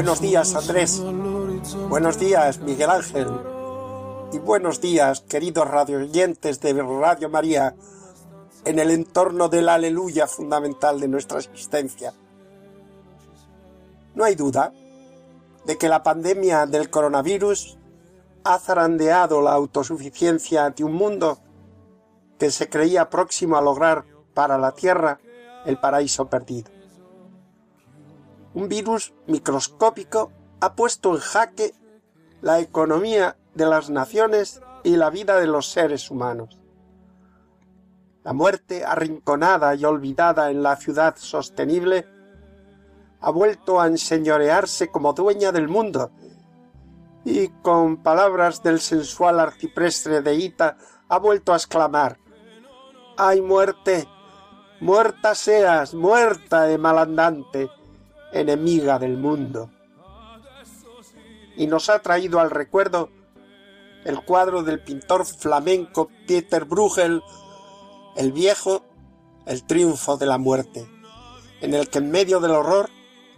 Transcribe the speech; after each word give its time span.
Buenos 0.00 0.22
días, 0.22 0.54
Andrés. 0.54 1.02
Buenos 1.90 2.18
días, 2.18 2.58
Miguel 2.60 2.88
Ángel. 2.88 3.28
Y 4.32 4.38
buenos 4.38 4.80
días, 4.80 5.20
queridos 5.20 5.68
radioyentes 5.68 6.58
de 6.62 6.72
Radio 6.72 7.28
María, 7.28 7.76
en 8.64 8.78
el 8.78 8.92
entorno 8.92 9.50
del 9.50 9.68
aleluya 9.68 10.26
fundamental 10.26 11.00
de 11.00 11.08
nuestra 11.08 11.40
existencia. 11.40 12.14
No 14.14 14.24
hay 14.24 14.36
duda 14.36 14.72
de 15.66 15.76
que 15.76 15.90
la 15.90 16.02
pandemia 16.02 16.64
del 16.64 16.88
coronavirus 16.88 17.76
ha 18.44 18.58
zarandeado 18.58 19.42
la 19.42 19.52
autosuficiencia 19.52 20.70
de 20.70 20.82
un 20.82 20.94
mundo 20.94 21.40
que 22.38 22.50
se 22.50 22.70
creía 22.70 23.10
próximo 23.10 23.58
a 23.58 23.60
lograr 23.60 24.06
para 24.32 24.56
la 24.56 24.72
Tierra 24.72 25.20
el 25.66 25.78
paraíso 25.78 26.30
perdido 26.30 26.79
un 28.54 28.68
virus 28.68 29.14
microscópico 29.26 30.32
ha 30.60 30.74
puesto 30.74 31.14
en 31.14 31.20
jaque 31.20 31.74
la 32.40 32.60
economía 32.60 33.36
de 33.54 33.66
las 33.66 33.90
naciones 33.90 34.60
y 34.82 34.96
la 34.96 35.10
vida 35.10 35.38
de 35.38 35.46
los 35.46 35.70
seres 35.70 36.10
humanos. 36.10 36.58
La 38.24 38.32
muerte 38.32 38.84
arrinconada 38.84 39.74
y 39.74 39.84
olvidada 39.84 40.50
en 40.50 40.62
la 40.62 40.76
ciudad 40.76 41.16
sostenible 41.16 42.06
ha 43.20 43.30
vuelto 43.30 43.80
a 43.80 43.86
enseñorearse 43.86 44.90
como 44.90 45.12
dueña 45.12 45.52
del 45.52 45.68
mundo 45.68 46.10
y 47.24 47.48
con 47.62 48.02
palabras 48.02 48.62
del 48.62 48.80
sensual 48.80 49.40
arciprestre 49.40 50.22
de 50.22 50.34
Ita 50.34 50.76
ha 51.08 51.18
vuelto 51.18 51.52
a 51.52 51.56
exclamar 51.56 52.18
¡Ay 53.16 53.42
muerte! 53.42 54.08
¡Muerta 54.80 55.34
seas, 55.34 55.94
muerta 55.94 56.62
de 56.62 56.78
malandante! 56.78 57.68
Enemiga 58.32 58.98
del 58.98 59.16
mundo. 59.16 59.70
Y 61.56 61.66
nos 61.66 61.88
ha 61.90 62.00
traído 62.00 62.40
al 62.40 62.50
recuerdo 62.50 63.10
el 64.04 64.22
cuadro 64.24 64.62
del 64.62 64.80
pintor 64.80 65.26
flamenco 65.26 66.10
Pieter 66.26 66.64
Bruegel, 66.64 67.22
El 68.16 68.32
viejo, 68.32 68.84
el 69.46 69.64
triunfo 69.64 70.16
de 70.16 70.26
la 70.26 70.38
muerte, 70.38 70.88
en 71.60 71.74
el 71.74 71.88
que 71.90 71.98
en 71.98 72.10
medio 72.10 72.40
del 72.40 72.52
horror 72.52 72.90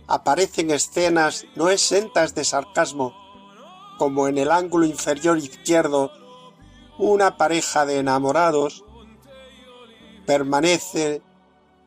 aparecen 0.07 0.71
escenas 0.71 1.47
no 1.57 1.69
exentas 1.69 2.35
de 2.35 2.45
sarcasmo, 2.45 3.15
como 3.99 4.29
en 4.29 4.39
el 4.39 4.51
ángulo 4.51 4.87
inferior 4.87 5.39
izquierdo 5.39 6.11
una 6.99 7.37
pareja 7.37 7.87
de 7.87 7.99
enamorados 7.99 8.85
permanece 10.27 11.23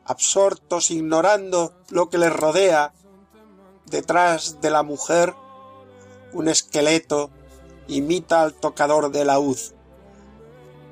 absortos 0.04 0.90
ignorando 0.90 1.72
lo 1.90 2.10
que 2.10 2.18
les 2.18 2.32
rodea. 2.32 2.92
Detrás 3.86 4.60
de 4.60 4.70
la 4.70 4.82
mujer, 4.82 5.34
un 6.32 6.48
esqueleto 6.48 7.30
imita 7.88 8.42
al 8.42 8.54
tocador 8.54 9.10
de 9.10 9.24
laúd. 9.24 9.58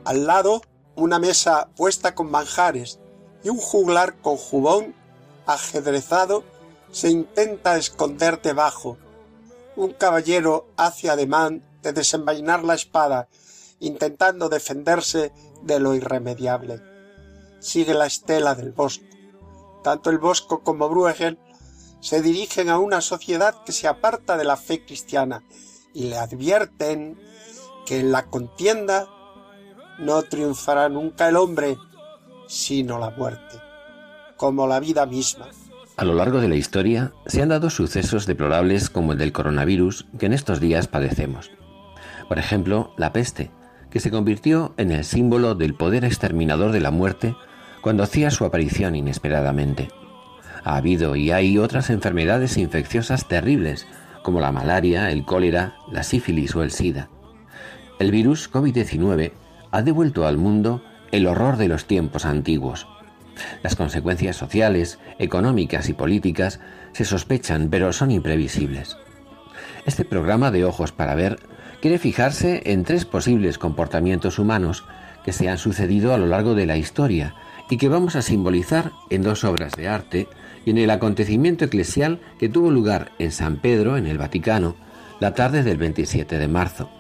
Al 0.05 0.27
lado, 0.27 0.63
una 0.97 1.19
mesa 1.19 1.69
puesta 1.77 2.15
con 2.15 2.31
manjares 2.31 3.01
y 3.43 3.49
un 3.49 3.59
juglar 3.59 4.17
con 4.21 4.37
jubón 4.37 4.95
ajedrezado 5.47 6.45
se 6.93 7.11
intenta 7.11 7.77
esconder 7.77 8.41
debajo. 8.41 8.97
Un 9.77 9.93
caballero 9.93 10.69
hace 10.77 11.11
ademán 11.11 11.63
de 11.83 11.93
desenvainar 11.93 12.65
la 12.65 12.75
espada, 12.75 13.29
intentando 13.81 14.49
defenderse 14.49 15.33
de 15.63 15.81
lo 15.81 15.95
irremediable 15.95 16.95
sigue 17.65 17.95
la 17.95 18.07
estela 18.07 18.55
del 18.55 18.73
bosco. 18.73 19.05
Tanto 19.83 20.11
el 20.11 20.19
bosco 20.19 20.63
como 20.63 20.89
Bruegel 20.89 21.39
se 22.05 22.21
dirigen 22.21 22.69
a 22.69 22.79
una 22.79 23.01
sociedad 23.01 23.55
que 23.65 23.73
se 23.73 23.89
aparta 23.89 24.37
de 24.37 24.45
la 24.45 24.59
fe 24.59 24.85
cristiana 24.85 25.43
y 25.95 26.11
le 26.11 26.19
advierten 26.19 27.19
que 27.87 27.99
en 27.99 28.13
la 28.13 28.27
contienda 28.27 29.09
no 29.99 30.23
triunfará 30.23 30.91
nunca 30.91 31.31
el 31.31 31.37
hombre, 31.37 31.79
sino 32.47 32.99
la 32.99 33.09
muerte, 33.09 33.57
como 34.37 34.67
la 34.67 34.81
vida 34.81 35.07
misma. 35.07 35.47
A 35.97 36.05
lo 36.05 36.13
largo 36.13 36.43
de 36.43 36.49
la 36.49 36.57
historia 36.57 37.15
se 37.25 37.41
han 37.41 37.49
dado 37.49 37.71
sucesos 37.71 38.27
deplorables 38.27 38.91
como 38.91 39.13
el 39.13 39.19
del 39.19 39.33
coronavirus 39.33 40.05
que 40.19 40.27
en 40.27 40.35
estos 40.35 40.61
días 40.61 40.89
padecemos. 40.89 41.53
Por 42.29 42.39
ejemplo, 42.39 42.93
la 42.99 43.15
peste, 43.15 43.51
que 43.89 44.01
se 44.01 44.11
convirtió 44.11 44.75
en 44.77 44.91
el 44.91 45.07
símbolo 45.07 45.55
del 45.55 45.75
poder 45.75 46.05
exterminador 46.05 46.71
de 46.71 46.81
la 46.81 46.91
muerte 46.91 47.35
cuando 47.81 48.03
hacía 48.03 48.31
su 48.31 48.45
aparición 48.45 48.95
inesperadamente. 48.95 49.89
Ha 50.65 50.77
habido 50.77 51.15
y 51.15 51.31
hay 51.31 51.59
otras 51.59 51.91
enfermedades 51.91 52.57
infecciosas 52.57 53.29
terribles, 53.29 53.87
como 54.23 54.41
la 54.41 54.51
malaria, 54.51 55.11
el 55.11 55.25
cólera, 55.27 55.77
la 55.93 56.03
sífilis 56.03 56.57
o 56.57 56.63
el 56.63 56.71
SIDA. 56.71 57.11
El 57.99 58.11
virus 58.11 58.51
COVID-19 58.51 59.33
ha 59.71 59.83
devuelto 59.83 60.27
al 60.27 60.39
mundo 60.39 60.83
el 61.13 61.27
horror 61.27 61.59
de 61.59 61.69
los 61.69 61.85
tiempos 61.85 62.25
antiguos. 62.25 62.89
Las 63.63 63.77
consecuencias 63.77 64.37
sociales, 64.37 64.99
económicas 65.19 65.89
y 65.89 65.93
políticas 65.93 66.61
se 66.93 67.05
sospechan, 67.05 67.69
pero 67.69 67.93
son 67.93 68.11
imprevisibles. 68.11 68.97
Este 69.85 70.05
programa 70.05 70.51
de 70.51 70.65
Ojos 70.65 70.93
para 70.93 71.15
Ver 71.15 71.39
quiere 71.83 71.99
fijarse 71.99 72.63
en 72.65 72.85
tres 72.85 73.05
posibles 73.05 73.59
comportamientos 73.59 74.39
humanos 74.39 74.85
que 75.25 75.33
se 75.33 75.49
han 75.49 75.59
sucedido 75.59 76.15
a 76.15 76.19
lo 76.19 76.27
largo 76.27 76.55
de 76.55 76.67
la 76.67 76.79
historia 76.79 77.35
y 77.69 77.77
que 77.77 77.89
vamos 77.89 78.17
a 78.17 78.23
simbolizar 78.23 78.93
en 79.11 79.23
dos 79.23 79.45
obras 79.45 79.73
de 79.73 79.89
arte 79.89 80.29
y 80.65 80.71
en 80.71 80.79
el 80.79 80.91
acontecimiento 80.91 81.65
eclesial 81.65 82.21
que 82.39 82.49
tuvo 82.49 82.71
lugar 82.71 83.13
en 83.19 83.33
San 83.33 83.61
Pedro, 83.61 83.97
en 83.97 84.07
el 84.07 84.19
Vaticano, 84.19 84.77
la 85.21 85.35
tarde 85.35 85.63
del 85.63 85.77
27 85.77 86.39
de 86.39 86.49
marzo, 86.49 86.91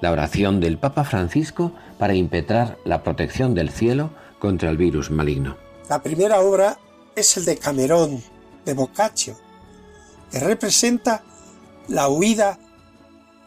la 0.00 0.10
oración 0.10 0.60
del 0.60 0.78
Papa 0.78 1.04
Francisco 1.04 1.72
para 1.98 2.14
impetrar 2.14 2.78
la 2.84 3.02
protección 3.02 3.54
del 3.54 3.70
cielo 3.70 4.10
contra 4.38 4.70
el 4.70 4.76
virus 4.76 5.10
maligno. 5.10 5.56
La 5.88 6.02
primera 6.02 6.40
obra 6.40 6.78
es 7.14 7.36
el 7.36 7.44
de 7.44 7.56
Camerón, 7.58 8.22
de 8.64 8.74
Boccaccio, 8.74 9.36
que 10.30 10.40
representa 10.40 11.22
la 11.88 12.08
huida 12.08 12.58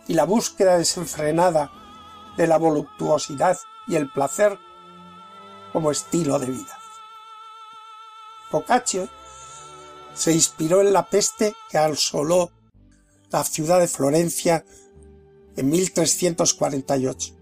y 0.08 0.14
la 0.14 0.26
búsqueda 0.26 0.78
desenfrenada 0.78 1.72
de 2.38 2.48
la 2.48 2.58
voluptuosidad 2.58 3.58
y 3.88 3.96
el 3.96 4.10
placer 4.12 4.58
como 5.74 5.92
estilo 5.92 6.40
de 6.40 6.48
vida. 6.48 6.78
Boccaccio 8.52 9.10
se 10.16 10.32
inspiró 10.32 10.82
en 10.82 10.94
la 10.94 11.10
peste 11.10 11.54
que 11.70 11.78
asoló 11.78 12.52
la 13.32 13.44
ciudad 13.44 13.80
de 13.80 13.88
Florencia 13.88 14.66
en 15.58 15.70
1348 15.70 17.34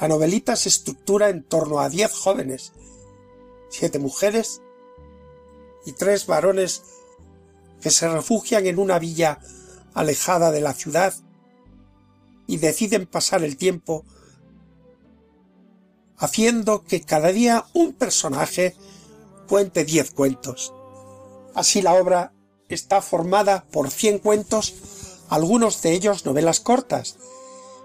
La 0.00 0.08
novelita 0.08 0.56
se 0.56 0.68
estructura 0.68 1.28
en 1.28 1.42
torno 1.42 1.80
a 1.80 1.88
diez 1.88 2.12
jóvenes, 2.12 2.72
siete 3.68 3.98
mujeres 3.98 4.60
y 5.86 5.92
tres 5.92 6.26
varones 6.26 6.82
que 7.80 7.90
se 7.90 8.08
refugian 8.08 8.66
en 8.66 8.78
una 8.78 8.98
villa 8.98 9.40
alejada 9.92 10.50
de 10.50 10.60
la 10.60 10.72
ciudad 10.72 11.14
y 12.46 12.58
deciden 12.58 13.06
pasar 13.06 13.42
el 13.42 13.56
tiempo 13.56 14.04
haciendo 16.16 16.84
que 16.84 17.00
cada 17.00 17.32
día 17.32 17.64
un 17.74 17.92
personaje 17.92 18.76
cuente 19.48 19.84
diez 19.84 20.10
cuentos. 20.10 20.73
Así 21.54 21.82
la 21.82 21.94
obra 21.94 22.32
está 22.68 23.00
formada 23.00 23.64
por 23.70 23.90
cien 23.90 24.18
cuentos, 24.18 24.74
algunos 25.28 25.80
de 25.82 25.92
ellos 25.92 26.26
novelas 26.26 26.60
cortas, 26.60 27.16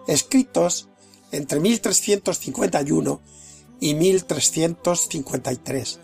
escritos 0.08 0.90
entre 1.32 1.60
1351 1.60 3.22
y 3.80 3.94
1353. 3.94 6.00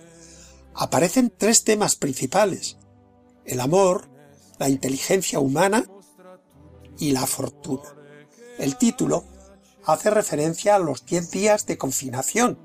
Aparecen 0.75 1.33
tres 1.35 1.63
temas 1.63 1.95
principales, 1.95 2.77
el 3.45 3.59
amor, 3.59 4.07
la 4.59 4.69
inteligencia 4.69 5.39
humana 5.39 5.89
y 6.99 7.11
la 7.11 7.25
fortuna. 7.25 7.95
El 8.57 8.77
título 8.77 9.25
hace 9.85 10.09
referencia 10.09 10.75
a 10.75 10.79
los 10.79 11.05
diez 11.05 11.31
días 11.31 11.65
de 11.65 11.77
confinación. 11.77 12.59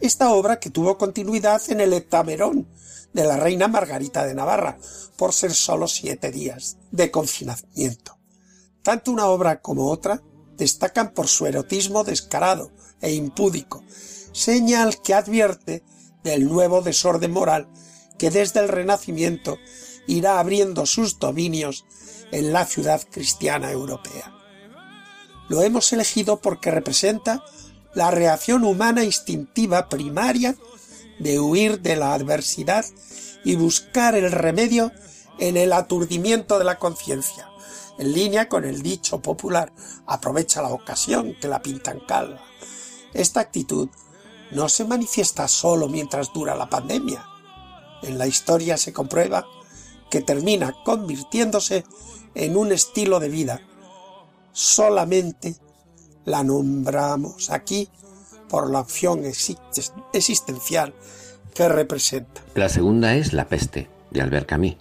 Esta 0.00 0.32
obra 0.32 0.60
que 0.60 0.70
tuvo 0.70 0.98
continuidad 0.98 1.62
en 1.70 1.80
el 1.80 1.92
Heptamerón 1.92 2.68
de 3.16 3.24
la 3.24 3.38
reina 3.38 3.66
Margarita 3.66 4.26
de 4.26 4.34
Navarra, 4.34 4.76
por 5.16 5.32
ser 5.32 5.54
solo 5.54 5.88
siete 5.88 6.30
días 6.30 6.76
de 6.90 7.10
confinamiento. 7.10 8.18
Tanto 8.82 9.10
una 9.10 9.24
obra 9.24 9.62
como 9.62 9.90
otra 9.90 10.22
destacan 10.58 11.14
por 11.14 11.26
su 11.26 11.46
erotismo 11.46 12.04
descarado 12.04 12.70
e 13.00 13.14
impúdico, 13.14 13.82
señal 14.32 15.00
que 15.00 15.14
advierte 15.14 15.82
del 16.24 16.46
nuevo 16.46 16.82
desorden 16.82 17.32
moral 17.32 17.68
que 18.18 18.30
desde 18.30 18.60
el 18.60 18.68
Renacimiento 18.68 19.56
irá 20.06 20.38
abriendo 20.38 20.84
sus 20.84 21.18
dominios 21.18 21.86
en 22.32 22.52
la 22.52 22.66
ciudad 22.66 23.00
cristiana 23.10 23.70
europea. 23.70 24.34
Lo 25.48 25.62
hemos 25.62 25.90
elegido 25.94 26.42
porque 26.42 26.70
representa 26.70 27.42
la 27.94 28.10
reacción 28.10 28.62
humana 28.62 29.04
instintiva 29.04 29.88
primaria 29.88 30.54
de 31.18 31.40
huir 31.40 31.80
de 31.80 31.96
la 31.96 32.14
adversidad 32.14 32.84
y 33.44 33.56
buscar 33.56 34.14
el 34.14 34.30
remedio 34.32 34.92
en 35.38 35.56
el 35.56 35.72
aturdimiento 35.72 36.58
de 36.58 36.64
la 36.64 36.78
conciencia, 36.78 37.48
en 37.98 38.12
línea 38.12 38.48
con 38.48 38.64
el 38.64 38.82
dicho 38.82 39.20
popular 39.20 39.72
aprovecha 40.06 40.62
la 40.62 40.68
ocasión 40.68 41.34
que 41.40 41.48
la 41.48 41.62
pintan 41.62 42.00
calva. 42.00 42.40
Esta 43.14 43.40
actitud 43.40 43.88
no 44.50 44.68
se 44.68 44.84
manifiesta 44.84 45.48
solo 45.48 45.88
mientras 45.88 46.32
dura 46.32 46.54
la 46.54 46.68
pandemia. 46.68 47.24
En 48.02 48.18
la 48.18 48.26
historia 48.26 48.76
se 48.76 48.92
comprueba 48.92 49.46
que 50.10 50.20
termina 50.20 50.74
convirtiéndose 50.84 51.84
en 52.34 52.56
un 52.56 52.72
estilo 52.72 53.18
de 53.18 53.28
vida. 53.28 53.60
Solamente 54.52 55.56
la 56.24 56.44
nombramos 56.44 57.50
aquí 57.50 57.88
por 58.48 58.70
la 58.70 58.80
opción 58.80 59.22
existencial 60.12 60.94
que 61.54 61.68
representa. 61.68 62.42
La 62.54 62.68
segunda 62.68 63.14
es 63.14 63.32
La 63.32 63.48
peste, 63.48 63.88
de 64.10 64.20
Albert 64.20 64.46
Camus. 64.46 64.76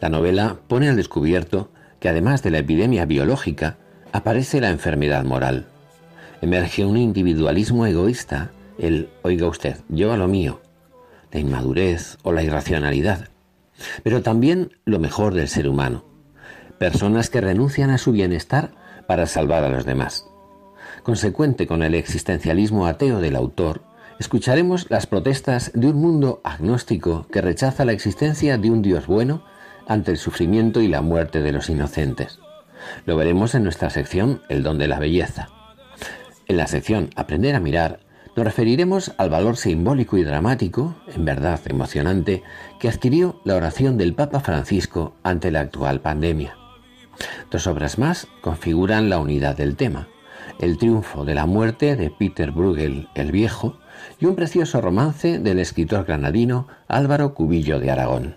La 0.00 0.08
novela 0.08 0.58
pone 0.68 0.88
al 0.88 0.96
descubierto 0.96 1.70
que 2.00 2.08
además 2.08 2.42
de 2.42 2.50
la 2.50 2.58
epidemia 2.58 3.04
biológica, 3.04 3.76
aparece 4.12 4.60
la 4.60 4.70
enfermedad 4.70 5.22
moral. 5.24 5.68
Emerge 6.40 6.84
un 6.84 6.96
individualismo 6.96 7.86
egoísta, 7.86 8.50
el 8.78 9.10
oiga 9.22 9.46
usted, 9.46 9.76
yo 9.88 10.12
a 10.12 10.16
lo 10.16 10.26
mío, 10.26 10.60
la 11.30 11.40
inmadurez 11.40 12.16
o 12.22 12.32
la 12.32 12.42
irracionalidad, 12.42 13.28
pero 14.02 14.22
también 14.22 14.72
lo 14.86 14.98
mejor 14.98 15.34
del 15.34 15.48
ser 15.48 15.68
humano, 15.68 16.04
personas 16.78 17.28
que 17.28 17.42
renuncian 17.42 17.90
a 17.90 17.98
su 17.98 18.12
bienestar 18.12 18.72
para 19.06 19.26
salvar 19.26 19.62
a 19.64 19.68
los 19.68 19.84
demás. 19.84 20.26
Consecuente 21.02 21.66
con 21.66 21.82
el 21.82 21.94
existencialismo 21.94 22.86
ateo 22.86 23.20
del 23.20 23.36
autor, 23.36 23.82
escucharemos 24.18 24.90
las 24.90 25.06
protestas 25.06 25.70
de 25.74 25.88
un 25.88 25.96
mundo 25.96 26.40
agnóstico 26.44 27.26
que 27.30 27.40
rechaza 27.40 27.84
la 27.84 27.92
existencia 27.92 28.58
de 28.58 28.70
un 28.70 28.82
Dios 28.82 29.06
bueno 29.06 29.44
ante 29.88 30.10
el 30.10 30.18
sufrimiento 30.18 30.80
y 30.80 30.88
la 30.88 31.02
muerte 31.02 31.40
de 31.42 31.52
los 31.52 31.70
inocentes. 31.70 32.38
Lo 33.06 33.16
veremos 33.16 33.54
en 33.54 33.64
nuestra 33.64 33.90
sección 33.90 34.42
El 34.48 34.62
don 34.62 34.78
de 34.78 34.88
la 34.88 34.98
belleza. 34.98 35.48
En 36.46 36.56
la 36.56 36.66
sección 36.66 37.10
Aprender 37.16 37.54
a 37.54 37.60
mirar 37.60 38.00
nos 38.36 38.44
referiremos 38.44 39.12
al 39.18 39.30
valor 39.30 39.56
simbólico 39.56 40.16
y 40.16 40.22
dramático, 40.22 40.94
en 41.14 41.24
verdad 41.24 41.60
emocionante, 41.66 42.42
que 42.78 42.88
adquirió 42.88 43.40
la 43.44 43.56
oración 43.56 43.98
del 43.98 44.14
Papa 44.14 44.40
Francisco 44.40 45.14
ante 45.22 45.50
la 45.50 45.60
actual 45.60 46.00
pandemia. 46.00 46.56
Dos 47.50 47.66
obras 47.66 47.98
más 47.98 48.28
configuran 48.40 49.10
la 49.10 49.18
unidad 49.18 49.56
del 49.56 49.76
tema. 49.76 50.08
El 50.60 50.76
triunfo 50.76 51.24
de 51.24 51.34
la 51.34 51.46
muerte 51.46 51.96
de 51.96 52.10
Peter 52.10 52.50
Bruegel 52.50 53.08
el 53.14 53.32
Viejo 53.32 53.78
y 54.18 54.26
un 54.26 54.36
precioso 54.36 54.82
romance 54.82 55.38
del 55.38 55.58
escritor 55.58 56.04
granadino 56.04 56.68
Álvaro 56.86 57.32
Cubillo 57.32 57.80
de 57.80 57.90
Aragón. 57.90 58.36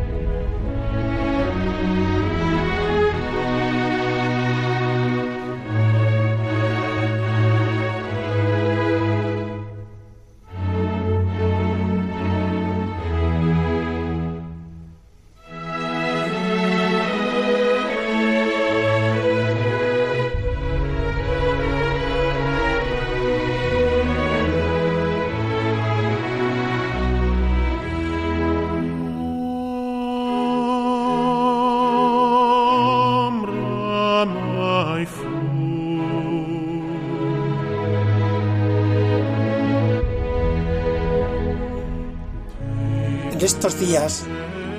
Estos 43.41 43.79
días 43.79 44.23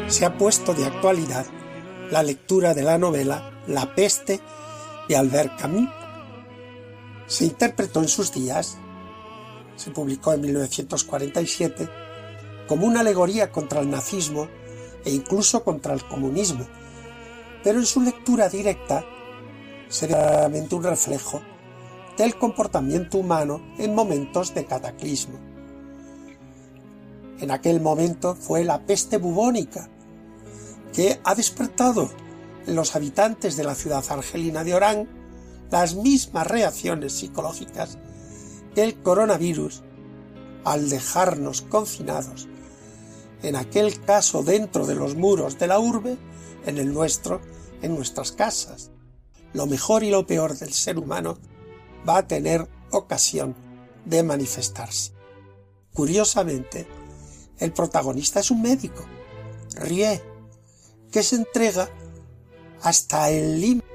se 0.07 0.25
ha 0.25 0.39
puesto 0.39 0.73
de 0.73 0.85
actualidad 0.85 1.45
la 2.13 2.23
lectura 2.23 2.75
de 2.75 2.83
la 2.83 2.97
novela 2.97 3.61
La 3.67 3.93
peste 3.97 4.41
de 5.09 5.17
Albert 5.17 5.59
Camus. 5.59 5.89
Se 7.27 7.45
interpretó 7.45 8.01
en 8.01 8.09
sus 8.09 8.33
días, 8.33 8.79
se 9.75 9.91
publicó 9.91 10.33
en 10.33 10.43
1947, 10.43 11.89
como 12.69 12.87
una 12.87 13.01
alegoría 13.01 13.51
contra 13.51 13.81
el 13.81 13.91
nazismo 13.91 14.47
e 15.05 15.11
incluso 15.11 15.65
contra 15.65 15.93
el 15.93 16.05
comunismo, 16.07 16.65
pero 17.65 17.81
en 17.81 17.87
su 17.87 18.01
lectura 18.01 18.49
directa 18.49 19.05
sería 19.89 20.19
claramente 20.19 20.77
un 20.77 20.85
reflejo 20.85 21.43
del 22.17 22.37
comportamiento 22.37 23.19
humano 23.19 23.61
en 23.79 23.93
momentos 23.93 24.55
de 24.55 24.67
cataclismo 24.67 25.52
en 27.43 27.51
aquel 27.51 27.81
momento 27.81 28.37
fue 28.37 28.63
la 28.63 28.87
peste 28.87 29.19
bubónica, 29.19 29.91
que 30.93 31.21
ha 31.25 31.35
despertado 31.35 32.09
en 32.67 32.77
los 32.77 32.95
habitantes 32.95 33.57
de 33.57 33.65
la 33.65 33.75
ciudad 33.75 34.05
argelina 34.09 34.63
de 34.63 34.75
Orán 34.75 35.09
las 35.69 35.97
mismas 35.97 36.47
reacciones 36.47 37.15
psicológicas 37.15 37.99
que 38.77 38.85
el 38.85 39.03
coronavirus 39.03 39.83
al 40.65 40.89
dejarnos 40.89 41.63
confinados, 41.63 42.47
en 43.43 43.57
aquel 43.57 44.01
caso 44.05 44.45
dentro 44.45 44.87
de 44.87 44.95
los 44.95 45.17
muros 45.17 45.59
de 45.59 45.67
la 45.67 45.81
urbe, 45.81 46.17
en 46.65 46.79
el 46.79 46.95
nuestro, 46.95 47.41
en 47.83 47.97
nuestras 47.97 48.31
casas. 48.31 48.93
Lo 49.53 49.67
mejor 49.67 50.05
y 50.05 50.11
lo 50.11 50.29
peor 50.29 50.57
del 50.57 50.73
ser 50.73 50.97
humano 50.97 51.39
va 52.09 52.19
a 52.19 52.29
tener 52.29 52.69
ocasión 52.93 53.57
de 54.05 54.23
manifestarse. 54.23 55.13
Curiosamente, 55.93 56.87
el 57.63 57.73
protagonista 57.73 58.41
es 58.41 58.51
un 58.51 58.61
médico, 58.61 59.05
Rie, 59.77 60.21
que 61.13 61.23
se 61.23 61.37
entrega 61.37 61.89
hasta 62.83 63.31
el 63.31 63.61
límite 63.61 63.87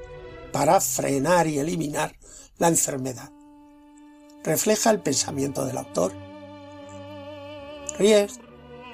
para 0.52 0.80
frenar 0.80 1.46
y 1.46 1.58
eliminar 1.58 2.16
la 2.56 2.68
enfermedad. 2.68 3.30
Refleja 4.42 4.90
el 4.90 5.00
pensamiento 5.00 5.66
del 5.66 5.76
autor. 5.76 6.14
Rie 7.98 8.28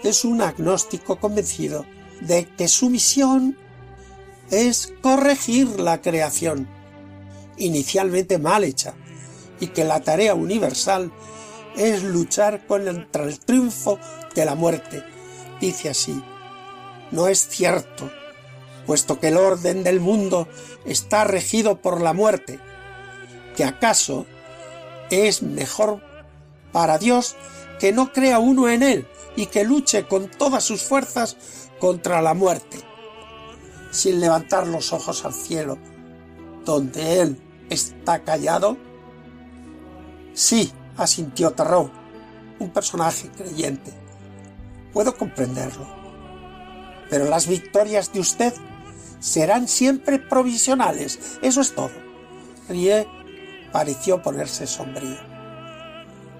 es 0.02 0.24
un 0.24 0.42
agnóstico 0.42 1.20
convencido 1.20 1.86
de 2.20 2.46
que 2.56 2.66
su 2.66 2.90
misión 2.90 3.56
es 4.50 4.92
corregir 5.02 5.78
la 5.78 6.02
creación, 6.02 6.68
inicialmente 7.58 8.38
mal 8.38 8.64
hecha, 8.64 8.94
y 9.60 9.68
que 9.68 9.84
la 9.84 10.00
tarea 10.00 10.34
universal 10.34 11.12
es 11.76 12.02
luchar 12.02 12.66
contra 12.66 13.24
el 13.24 13.38
triunfo 13.38 14.00
de 14.34 14.44
la 14.44 14.54
muerte. 14.54 15.04
Dice 15.60 15.90
así, 15.90 16.22
no 17.10 17.28
es 17.28 17.48
cierto, 17.48 18.10
puesto 18.86 19.20
que 19.20 19.28
el 19.28 19.36
orden 19.36 19.84
del 19.84 20.00
mundo 20.00 20.48
está 20.84 21.24
regido 21.24 21.80
por 21.80 22.00
la 22.00 22.12
muerte, 22.12 22.58
que 23.56 23.64
acaso 23.64 24.26
es 25.10 25.42
mejor 25.42 26.02
para 26.72 26.98
Dios 26.98 27.36
que 27.78 27.92
no 27.92 28.12
crea 28.12 28.38
uno 28.38 28.68
en 28.68 28.82
él 28.82 29.06
y 29.36 29.46
que 29.46 29.64
luche 29.64 30.06
con 30.06 30.28
todas 30.28 30.64
sus 30.64 30.82
fuerzas 30.82 31.36
contra 31.78 32.22
la 32.22 32.34
muerte, 32.34 32.78
sin 33.90 34.20
levantar 34.20 34.66
los 34.66 34.92
ojos 34.92 35.24
al 35.24 35.34
cielo, 35.34 35.78
donde 36.64 37.20
él 37.20 37.40
está 37.70 38.22
callado? 38.24 38.76
Sí, 40.32 40.72
asintió 40.96 41.52
Tarot, 41.52 41.92
un 42.58 42.70
personaje 42.70 43.28
creyente. 43.30 44.03
Puedo 44.94 45.16
comprenderlo. 45.16 45.86
Pero 47.10 47.26
las 47.26 47.48
victorias 47.48 48.12
de 48.12 48.20
usted 48.20 48.54
serán 49.18 49.68
siempre 49.68 50.18
provisionales. 50.18 51.38
Eso 51.42 51.60
es 51.60 51.74
todo. 51.74 51.92
Rie 52.68 53.06
pareció 53.72 54.22
ponerse 54.22 54.66
sombrío. 54.66 55.18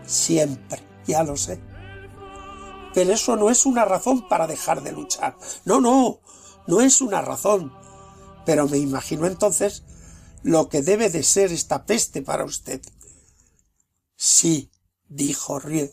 Siempre, 0.07 0.81
ya 1.07 1.25
lo 1.25 1.37
sé. 1.37 1.61
Pero 2.95 3.13
eso 3.13 3.35
no 3.35 3.51
es 3.51 3.67
una 3.67 3.85
razón 3.85 4.29
para 4.29 4.47
dejar 4.47 4.83
de 4.83 4.93
luchar. 4.93 5.37
No, 5.65 5.81
no, 5.81 6.21
no 6.69 6.81
es 6.81 7.01
una 7.01 7.21
razón. 7.21 7.73
Pero 8.47 8.69
me 8.69 8.79
imagino 8.79 9.27
entonces 9.27 9.83
lo 10.43 10.69
que 10.69 10.83
debe 10.83 11.11
de 11.11 11.25
ser 11.25 11.51
esta 11.51 11.87
peste 11.87 12.23
para 12.23 12.45
usted. 12.45 12.81
Sí, 14.15 14.71
dijo 15.09 15.59
Rie. 15.59 15.93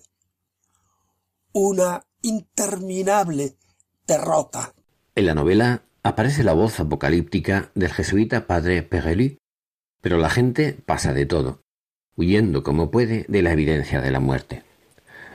Una 1.53 2.05
interminable 2.21 3.55
derrota. 4.07 4.73
En 5.15 5.25
la 5.25 5.35
novela 5.35 5.83
aparece 6.03 6.43
la 6.43 6.53
voz 6.53 6.79
apocalíptica 6.79 7.71
del 7.75 7.91
jesuita 7.91 8.47
padre 8.47 8.83
Perrelli, 8.83 9.37
pero 10.01 10.17
la 10.17 10.29
gente 10.29 10.73
pasa 10.73 11.13
de 11.13 11.25
todo, 11.25 11.61
huyendo 12.15 12.63
como 12.63 12.91
puede 12.91 13.25
de 13.27 13.41
la 13.41 13.51
evidencia 13.51 14.01
de 14.01 14.11
la 14.11 14.19
muerte. 14.19 14.63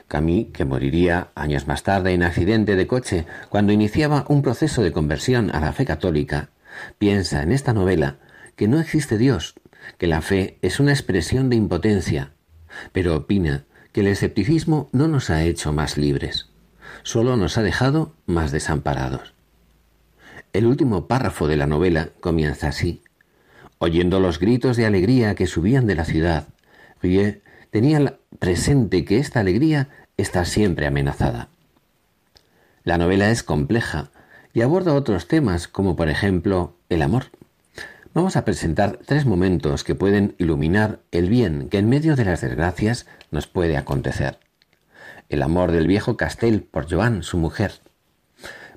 Camille, 0.07 0.51
que 0.51 0.65
moriría 0.65 1.31
años 1.35 1.67
más 1.67 1.83
tarde 1.83 2.13
en 2.13 2.23
accidente 2.23 2.75
de 2.75 2.87
coche 2.87 3.25
cuando 3.49 3.73
iniciaba 3.73 4.25
un 4.29 4.41
proceso 4.41 4.81
de 4.81 4.93
conversión 4.93 5.53
a 5.53 5.59
la 5.59 5.73
fe 5.73 5.85
católica, 5.85 6.49
piensa 6.97 7.43
en 7.43 7.51
esta 7.51 7.73
novela 7.73 8.19
que 8.55 8.67
no 8.67 8.79
existe 8.79 9.17
Dios, 9.17 9.55
que 9.97 10.07
la 10.07 10.21
fe 10.21 10.57
es 10.61 10.79
una 10.79 10.91
expresión 10.91 11.49
de 11.49 11.57
impotencia, 11.57 12.33
pero 12.91 13.15
opina 13.15 13.65
que 13.91 14.01
el 14.01 14.07
escepticismo 14.07 14.89
no 14.91 15.07
nos 15.07 15.29
ha 15.29 15.43
hecho 15.43 15.73
más 15.73 15.97
libres, 15.97 16.49
solo 17.07 17.37
nos 17.37 17.57
ha 17.57 17.63
dejado 17.63 18.11
más 18.25 18.51
desamparados. 18.51 19.33
El 20.51 20.65
último 20.65 21.07
párrafo 21.07 21.47
de 21.47 21.55
la 21.55 21.65
novela 21.65 22.09
comienza 22.19 22.67
así. 22.67 23.01
Oyendo 23.77 24.19
los 24.19 24.39
gritos 24.39 24.75
de 24.75 24.85
alegría 24.85 25.33
que 25.33 25.47
subían 25.47 25.87
de 25.87 25.95
la 25.95 26.03
ciudad, 26.03 26.49
Rie 27.01 27.41
tenía 27.71 28.17
presente 28.39 29.05
que 29.05 29.19
esta 29.19 29.39
alegría 29.39 29.87
está 30.17 30.43
siempre 30.43 30.85
amenazada. 30.85 31.47
La 32.83 32.97
novela 32.97 33.31
es 33.31 33.41
compleja 33.41 34.09
y 34.53 34.59
aborda 34.59 34.93
otros 34.93 35.29
temas 35.29 35.69
como 35.69 35.95
por 35.95 36.09
ejemplo 36.09 36.75
el 36.89 37.01
amor. 37.01 37.27
Vamos 38.13 38.35
a 38.35 38.43
presentar 38.43 38.99
tres 39.05 39.25
momentos 39.25 39.85
que 39.85 39.95
pueden 39.95 40.35
iluminar 40.39 40.99
el 41.11 41.29
bien 41.29 41.69
que 41.69 41.77
en 41.77 41.87
medio 41.87 42.17
de 42.17 42.25
las 42.25 42.41
desgracias 42.41 43.05
nos 43.31 43.47
puede 43.47 43.77
acontecer. 43.77 44.39
El 45.29 45.43
amor 45.43 45.73
del 45.73 45.87
viejo 45.87 46.15
Castell 46.15 46.61
por 46.61 46.89
Joan, 46.89 47.21
su 47.21 47.37
mujer. 47.37 47.73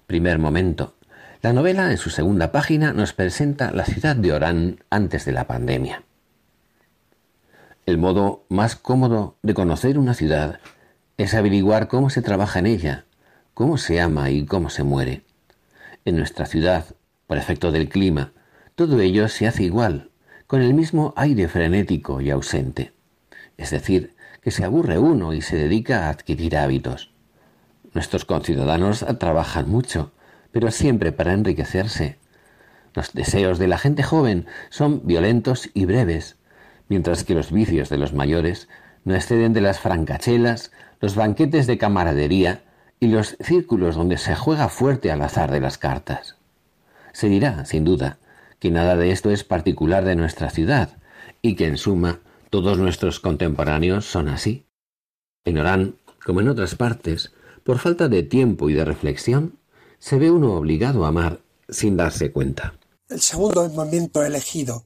Primer 0.09 0.41
momento. 0.41 0.95
La 1.43 1.53
novela 1.53 1.93
en 1.93 1.97
su 1.97 2.11
segunda 2.11 2.51
página 2.51 2.93
nos 2.93 3.13
presenta 3.13 3.71
la 3.71 3.85
ciudad 3.85 4.17
de 4.17 4.33
Orán 4.33 4.83
antes 4.91 5.25
de 5.25 5.31
la 5.31 5.47
pandemia. 5.47 6.03
El 7.87 7.99
modo 7.99 8.45
más 8.49 8.75
cómodo 8.75 9.37
de 9.43 9.55
conocer 9.55 9.97
una 9.97 10.15
ciudad 10.15 10.59
es 11.19 11.35
averiguar 11.35 11.87
cómo 11.87 12.11
se 12.11 12.21
trabaja 12.21 12.59
en 12.59 12.67
ella, 12.67 13.05
cómo 13.55 13.79
se 13.79 14.01
ama 14.01 14.31
y 14.31 14.45
cómo 14.45 14.71
se 14.71 14.83
muere. 14.83 15.23
En 16.05 16.17
nuestra 16.17 16.47
ciudad, 16.47 16.85
por 17.29 17.39
efecto 17.39 17.71
del 17.71 17.89
clima, 17.89 18.33
todo 18.75 19.01
ello 19.01 19.29
se 19.29 19.47
hace 19.47 19.63
igual, 19.63 20.11
con 20.49 20.63
el 20.63 20.75
mismo 20.75 21.15
aire 21.17 21.47
frenético 21.47 22.21
y 22.21 22.31
ausente. 22.31 22.93
Es 23.57 23.71
decir, 23.71 24.17
que 24.43 24.51
se 24.51 24.65
aburre 24.65 24.99
uno 24.99 25.35
y 25.35 25.43
se 25.43 25.57
dedica 25.57 26.07
a 26.07 26.11
adquirir 26.11 26.57
hábitos. 26.57 27.11
Nuestros 27.93 28.25
conciudadanos 28.25 29.05
trabajan 29.19 29.69
mucho, 29.69 30.13
pero 30.53 30.71
siempre 30.71 31.13
para 31.13 31.33
enriquecerse. 31.33 32.19
Los 32.95 33.13
deseos 33.13 33.59
de 33.59 33.69
la 33.69 33.79
gente 33.79 34.03
joven 34.03 34.47
son 34.71 35.07
violentos 35.07 35.71
y 35.75 35.85
breves, 35.85 36.37
mientras 36.89 37.25
que 37.25 37.35
los 37.35 37.53
vicios 37.53 37.89
de 37.89 37.99
los 37.99 38.13
mayores 38.13 38.69
no 39.05 39.15
exceden 39.15 39.53
de 39.53 39.61
las 39.61 39.79
francachelas, 39.79 40.73
los 41.01 41.15
banquetes 41.15 41.67
de 41.67 41.79
camaradería 41.79 42.63
y 42.99 43.09
los 43.09 43.37
círculos 43.41 43.97
donde 43.97 44.19
se 44.19 44.35
juega 44.35 44.69
fuerte 44.69 45.11
al 45.11 45.23
azar 45.23 45.51
de 45.51 45.61
las 45.61 45.79
cartas. 45.79 46.37
Se 47.13 47.29
dirá, 47.29 47.65
sin 47.65 47.85
duda, 47.85 48.19
que 48.59 48.71
nada 48.71 48.97
de 48.97 49.11
esto 49.11 49.31
es 49.31 49.43
particular 49.43 50.05
de 50.05 50.17
nuestra 50.17 50.51
ciudad, 50.51 50.91
y 51.43 51.55
que 51.57 51.67
en 51.67 51.79
suma 51.79 52.21
todos 52.51 52.79
nuestros 52.79 53.21
contemporáneos 53.21 54.05
son 54.05 54.29
así. 54.29 54.67
En 55.45 55.59
Orán, 55.59 55.97
como 56.25 56.41
en 56.41 56.49
otras 56.49 56.75
partes, 56.75 57.33
por 57.65 57.79
falta 57.79 58.09
de 58.09 58.23
tiempo 58.23 58.69
y 58.69 58.75
de 58.75 58.85
reflexión, 58.85 59.59
se 59.99 60.19
ve 60.19 60.31
uno 60.31 60.55
obligado 60.55 61.05
a 61.05 61.09
amar 61.09 61.41
sin 61.69 61.97
darse 61.97 62.33
cuenta. 62.33 62.75
El 63.09 63.21
segundo 63.21 63.69
momento 63.69 64.25
elegido 64.25 64.85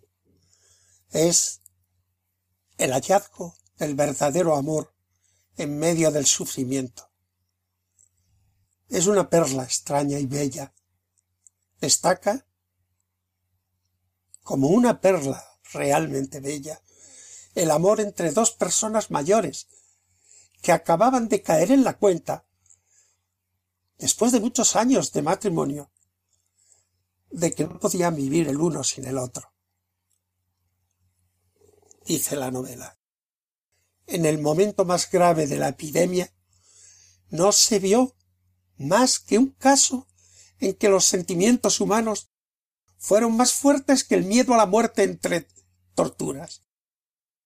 es 1.10 1.60
el 2.76 2.92
hallazgo 2.92 3.54
del 3.78 3.94
verdadero 3.94 4.56
amor 4.56 4.92
en 5.56 5.78
medio 5.78 6.10
del 6.10 6.26
sufrimiento. 6.26 7.08
Es 8.88 9.06
una 9.06 9.28
perla 9.28 9.64
extraña 9.64 10.18
y 10.18 10.26
bella. 10.26 10.72
Destaca 11.80 12.46
como 14.42 14.68
una 14.68 15.00
perla 15.00 15.42
realmente 15.72 16.40
bella, 16.40 16.80
el 17.54 17.70
amor 17.70 18.00
entre 18.00 18.32
dos 18.32 18.50
personas 18.52 19.10
mayores, 19.10 19.68
que 20.60 20.72
acababan 20.72 21.28
de 21.28 21.42
caer 21.42 21.70
en 21.70 21.84
la 21.84 21.96
cuenta, 21.98 22.46
después 23.98 24.32
de 24.32 24.40
muchos 24.40 24.76
años 24.76 25.12
de 25.12 25.22
matrimonio, 25.22 25.90
de 27.30 27.52
que 27.52 27.64
no 27.64 27.78
podían 27.78 28.16
vivir 28.16 28.48
el 28.48 28.60
uno 28.60 28.82
sin 28.82 29.04
el 29.06 29.18
otro. 29.18 29.52
Dice 32.06 32.36
la 32.36 32.50
novela. 32.50 32.98
En 34.06 34.26
el 34.26 34.38
momento 34.38 34.84
más 34.84 35.10
grave 35.10 35.46
de 35.46 35.56
la 35.56 35.68
epidemia, 35.68 36.32
no 37.30 37.52
se 37.52 37.78
vio 37.78 38.14
más 38.76 39.18
que 39.18 39.38
un 39.38 39.50
caso 39.50 40.06
en 40.60 40.74
que 40.74 40.88
los 40.88 41.06
sentimientos 41.06 41.80
humanos 41.80 42.30
fueron 42.98 43.36
más 43.36 43.52
fuertes 43.52 44.04
que 44.04 44.14
el 44.14 44.24
miedo 44.24 44.54
a 44.54 44.58
la 44.58 44.66
muerte 44.66 45.02
entre 45.02 45.48
torturas. 45.94 46.63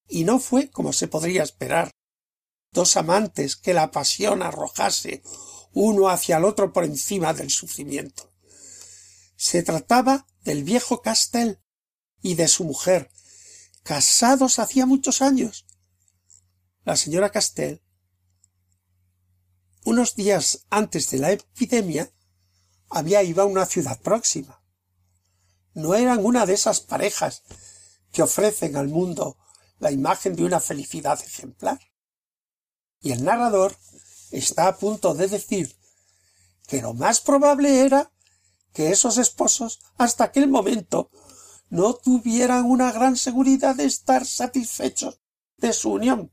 Y 0.08 0.24
no 0.24 0.38
fue, 0.38 0.70
como 0.70 0.92
se 0.92 1.08
podría 1.08 1.42
esperar, 1.42 1.90
dos 2.72 2.96
amantes 2.96 3.56
que 3.56 3.74
la 3.74 3.90
pasión 3.90 4.42
arrojase 4.42 5.22
uno 5.72 6.08
hacia 6.08 6.38
el 6.38 6.44
otro 6.44 6.72
por 6.72 6.84
encima 6.84 7.34
del 7.34 7.50
sufrimiento. 7.50 8.32
Se 9.36 9.62
trataba 9.62 10.26
del 10.42 10.64
viejo 10.64 11.02
Castel 11.02 11.60
y 12.22 12.34
de 12.34 12.48
su 12.48 12.64
mujer, 12.64 13.10
casados 13.82 14.58
hacía 14.58 14.86
muchos 14.86 15.22
años. 15.22 15.66
La 16.84 16.96
señora 16.96 17.30
Castel, 17.30 17.82
unos 19.84 20.16
días 20.16 20.66
antes 20.70 21.10
de 21.10 21.18
la 21.18 21.32
epidemia, 21.32 22.10
había 22.88 23.22
ido 23.22 23.42
a 23.42 23.46
una 23.46 23.66
ciudad 23.66 24.00
próxima 24.00 24.58
no 25.78 25.94
eran 25.94 26.24
una 26.24 26.44
de 26.44 26.54
esas 26.54 26.80
parejas 26.80 27.42
que 28.12 28.22
ofrecen 28.22 28.76
al 28.76 28.88
mundo 28.88 29.38
la 29.78 29.90
imagen 29.90 30.36
de 30.36 30.44
una 30.44 30.60
felicidad 30.60 31.20
ejemplar. 31.22 31.78
Y 33.00 33.12
el 33.12 33.24
narrador 33.24 33.76
está 34.30 34.68
a 34.68 34.76
punto 34.76 35.14
de 35.14 35.28
decir 35.28 35.76
que 36.66 36.82
lo 36.82 36.94
más 36.94 37.20
probable 37.20 37.84
era 37.84 38.12
que 38.72 38.90
esos 38.90 39.18
esposos 39.18 39.80
hasta 39.96 40.24
aquel 40.24 40.48
momento 40.48 41.10
no 41.70 41.94
tuvieran 41.94 42.64
una 42.64 42.92
gran 42.92 43.16
seguridad 43.16 43.74
de 43.76 43.84
estar 43.84 44.26
satisfechos 44.26 45.20
de 45.56 45.72
su 45.72 45.92
unión. 45.92 46.32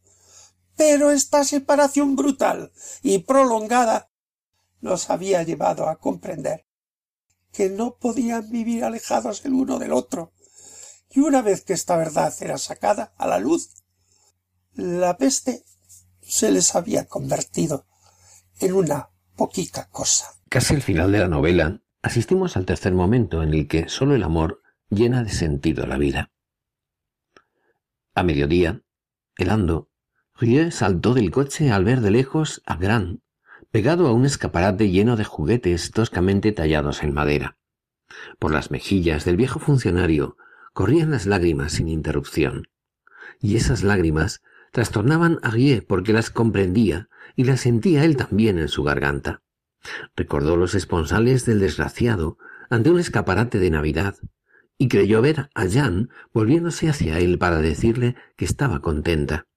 Pero 0.76 1.12
esta 1.12 1.44
separación 1.44 2.16
brutal 2.16 2.72
y 3.02 3.20
prolongada 3.20 4.12
los 4.82 5.10
había 5.10 5.44
llevado 5.44 5.88
a 5.88 5.98
comprender 5.98 6.66
que 7.52 7.70
no 7.70 7.96
podían 7.96 8.50
vivir 8.50 8.84
alejados 8.84 9.46
el 9.46 9.54
uno 9.54 9.80
del 9.80 9.94
otro. 9.94 10.34
Y 11.16 11.22
una 11.22 11.42
vez 11.42 11.64
que 11.64 11.72
esta 11.72 11.96
verdad 11.96 12.34
era 12.42 12.58
sacada 12.58 13.14
a 13.18 13.26
la 13.26 13.40
luz, 13.40 13.70
la 14.74 15.18
peste 15.18 15.64
se 16.22 16.52
les 16.52 16.76
había 16.76 17.06
convertido 17.06 17.86
en 18.60 18.74
una 18.74 19.12
poquica 19.38 19.88
cosa. 19.92 20.26
Casi 20.50 20.76
al 20.76 20.82
final 20.82 21.14
de 21.14 21.20
la 21.20 21.30
novela 21.30 21.82
asistimos 22.02 22.58
al 22.58 22.66
tercer 22.66 22.94
momento 22.94 23.44
en 23.44 23.54
el 23.54 23.70
que 23.70 23.88
sólo 23.88 24.14
el 24.14 24.24
amor 24.24 24.62
llena 24.90 25.24
de 25.24 25.30
sentido 25.30 25.88
la 25.88 25.98
vida. 25.98 26.32
A 28.14 28.24
mediodía, 28.24 28.82
helando, 29.38 29.90
Rieu 30.36 30.70
saltó 30.70 31.14
del 31.14 31.32
coche 31.32 31.72
al 31.72 31.86
ver 31.86 32.02
de 32.02 32.12
lejos 32.12 32.62
a 32.66 32.76
Gran, 32.76 33.24
pegado 33.72 34.08
a 34.08 34.12
un 34.12 34.26
escaparate 34.26 34.90
lleno 34.90 35.16
de 35.16 35.24
juguetes 35.24 35.92
toscamente 35.92 36.52
tallados 36.52 37.04
en 37.04 37.14
madera. 37.14 37.58
Por 38.38 38.52
las 38.52 38.70
mejillas 38.70 39.24
del 39.24 39.38
viejo 39.38 39.60
funcionario 39.60 40.36
corrían 40.76 41.10
las 41.10 41.26
lágrimas 41.26 41.72
sin 41.72 41.88
interrupción, 41.88 42.68
y 43.40 43.56
esas 43.56 43.82
lágrimas 43.82 44.42
trastornaban 44.74 45.40
a 45.42 45.50
Rieu 45.50 45.82
porque 45.88 46.12
las 46.12 46.30
comprendía 46.30 47.08
y 47.38 47.46
las 47.46 47.62
sentía 47.62 48.04
él 48.04 48.18
también 48.18 48.60
en 48.60 48.68
su 48.68 48.84
garganta. 48.84 49.42
Recordó 50.18 50.58
los 50.58 50.76
esponsales 50.76 51.46
del 51.46 51.62
desgraciado 51.62 52.38
ante 52.70 52.90
un 52.90 53.00
escaparate 53.00 53.58
de 53.58 53.70
Navidad 53.70 54.18
y 54.78 54.90
creyó 54.90 55.22
ver 55.22 55.50
a 55.56 55.66
Jan 55.66 56.10
volviéndose 56.34 56.90
hacia 56.90 57.20
él 57.20 57.38
para 57.38 57.60
decirle 57.60 58.18
que 58.36 58.44
estaba 58.44 58.82
contenta. 58.82 59.48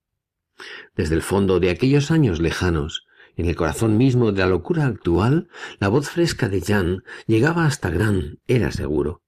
Desde 0.94 1.16
el 1.16 1.22
fondo 1.22 1.58
de 1.58 1.70
aquellos 1.70 2.12
años 2.12 2.38
lejanos, 2.38 3.08
en 3.34 3.46
el 3.46 3.56
corazón 3.56 3.96
mismo 3.96 4.30
de 4.30 4.42
la 4.42 4.46
locura 4.46 4.86
actual, 4.86 5.48
la 5.80 5.88
voz 5.88 6.10
fresca 6.10 6.48
de 6.48 6.60
Jan 6.60 7.02
llegaba 7.26 7.66
hasta 7.66 7.90
Gran, 7.90 8.38
era 8.46 8.70
seguro. 8.70 9.24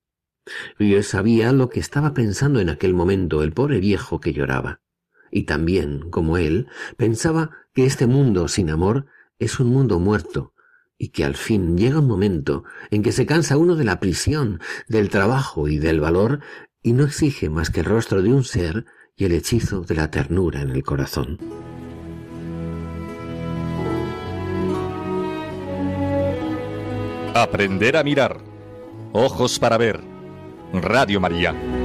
Yo 0.79 1.03
sabía 1.03 1.53
lo 1.53 1.69
que 1.69 1.81
estaba 1.81 2.15
pensando 2.15 2.61
en 2.61 2.69
aquel 2.69 2.95
momento 2.95 3.43
el 3.43 3.53
pobre 3.53 3.81
viejo 3.81 4.21
que 4.21 4.33
lloraba. 4.33 4.81
Y 5.31 5.45
también, 5.45 6.11
como 6.11 6.39
él, 6.39 6.67
pensaba 6.97 7.51
que 7.75 7.87
este 7.87 8.07
mundo 8.07 8.49
sin 8.49 8.71
amor 8.71 9.07
es 9.39 9.61
un 9.61 9.69
mundo 9.69 10.01
muerto, 10.01 10.55
y 10.99 11.09
que 11.09 11.25
al 11.25 11.37
fin 11.37 11.79
llega 11.79 12.01
un 12.01 12.09
momento 12.09 12.65
en 12.91 13.03
que 13.03 13.13
se 13.13 13.27
cansa 13.27 13.57
uno 13.57 13.77
de 13.77 13.85
la 13.85 14.01
prisión, 14.01 14.61
del 14.89 15.09
trabajo 15.09 15.69
y 15.69 15.79
del 15.79 16.01
valor, 16.01 16.41
y 16.83 16.93
no 16.93 17.05
exige 17.05 17.49
más 17.49 17.71
que 17.71 17.81
el 17.81 17.87
rostro 17.87 18.23
de 18.23 18.33
un 18.33 18.45
ser 18.45 18.87
y 19.17 19.25
el 19.25 19.33
hechizo 19.33 19.83
de 19.83 19.95
la 19.95 20.11
ternura 20.11 20.63
en 20.63 20.71
el 20.71 20.83
corazón. 20.83 21.39
Aprender 27.35 27.97
a 27.97 28.03
mirar. 28.03 28.43
Ojos 29.13 29.59
para 29.59 29.79
ver. 29.79 30.10
Radio 30.73 31.21
María. 31.21 31.80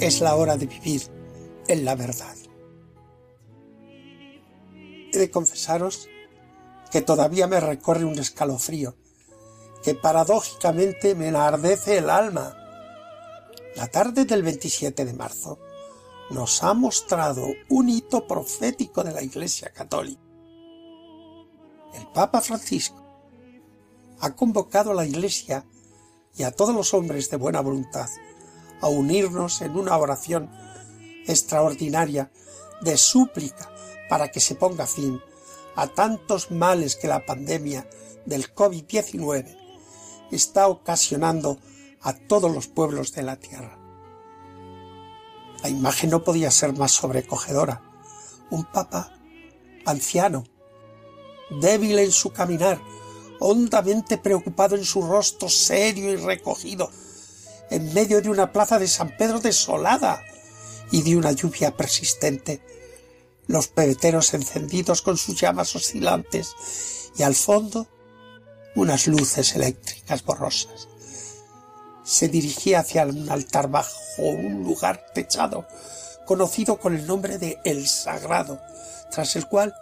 Es 0.00 0.20
la 0.20 0.36
hora 0.36 0.58
de 0.58 0.66
vivir 0.66 1.02
en 1.66 1.84
la 1.86 1.94
verdad. 1.94 2.36
He 5.12 5.18
de 5.18 5.30
confesaros 5.30 6.08
que 6.90 7.00
todavía 7.00 7.46
me 7.46 7.58
recorre 7.58 8.04
un 8.04 8.18
escalofrío 8.18 8.96
que 9.82 9.94
paradójicamente 9.94 11.14
me 11.14 11.28
enardece 11.28 11.96
el 11.96 12.10
alma. 12.10 12.54
La 13.76 13.86
tarde 13.86 14.26
del 14.26 14.42
27 14.42 15.06
de 15.06 15.14
marzo 15.14 15.58
nos 16.28 16.62
ha 16.62 16.74
mostrado 16.74 17.46
un 17.70 17.88
hito 17.88 18.26
profético 18.26 19.02
de 19.02 19.12
la 19.12 19.22
Iglesia 19.22 19.70
Católica. 19.70 20.20
El 21.94 22.06
Papa 22.12 22.42
Francisco 22.42 23.02
ha 24.20 24.36
convocado 24.36 24.90
a 24.90 24.94
la 24.94 25.06
Iglesia 25.06 25.64
y 26.36 26.42
a 26.42 26.50
todos 26.50 26.74
los 26.74 26.92
hombres 26.92 27.30
de 27.30 27.38
buena 27.38 27.62
voluntad 27.62 28.08
a 28.80 28.88
unirnos 28.88 29.60
en 29.62 29.76
una 29.76 29.96
oración 29.96 30.50
extraordinaria 31.26 32.30
de 32.80 32.96
súplica 32.96 33.70
para 34.08 34.30
que 34.30 34.40
se 34.40 34.54
ponga 34.54 34.86
fin 34.86 35.20
a 35.76 35.86
tantos 35.86 36.50
males 36.50 36.96
que 36.96 37.08
la 37.08 37.24
pandemia 37.24 37.88
del 38.26 38.54
COVID-19 38.54 39.56
está 40.30 40.68
ocasionando 40.68 41.58
a 42.00 42.12
todos 42.14 42.52
los 42.52 42.68
pueblos 42.68 43.12
de 43.12 43.22
la 43.22 43.36
tierra. 43.36 43.78
La 45.62 45.68
imagen 45.68 46.10
no 46.10 46.24
podía 46.24 46.50
ser 46.50 46.72
más 46.72 46.92
sobrecogedora. 46.92 47.82
Un 48.50 48.64
papa 48.64 49.12
anciano, 49.84 50.44
débil 51.60 51.98
en 51.98 52.12
su 52.12 52.30
caminar, 52.30 52.80
hondamente 53.40 54.18
preocupado 54.18 54.76
en 54.76 54.84
su 54.84 55.02
rostro 55.02 55.48
serio 55.48 56.10
y 56.10 56.16
recogido, 56.16 56.90
en 57.70 57.92
medio 57.94 58.20
de 58.20 58.30
una 58.30 58.52
plaza 58.52 58.78
de 58.78 58.88
San 58.88 59.16
Pedro 59.16 59.40
desolada 59.40 60.22
y 60.90 61.02
de 61.02 61.16
una 61.16 61.32
lluvia 61.32 61.76
persistente, 61.76 62.60
los 63.46 63.68
pebeteros 63.68 64.34
encendidos 64.34 65.02
con 65.02 65.16
sus 65.16 65.40
llamas 65.40 65.74
oscilantes 65.74 66.54
y 67.16 67.22
al 67.22 67.34
fondo 67.34 67.88
unas 68.74 69.06
luces 69.06 69.54
eléctricas 69.56 70.24
borrosas. 70.24 70.88
Se 72.04 72.28
dirigía 72.28 72.80
hacia 72.80 73.06
un 73.06 73.30
altar 73.30 73.68
bajo 73.68 73.94
un 74.18 74.62
lugar 74.64 75.06
techado, 75.14 75.66
conocido 76.26 76.78
con 76.78 76.96
el 76.96 77.06
nombre 77.06 77.38
de 77.38 77.58
El 77.64 77.86
Sagrado, 77.86 78.60
tras 79.10 79.36
el 79.36 79.46
cual 79.46 79.74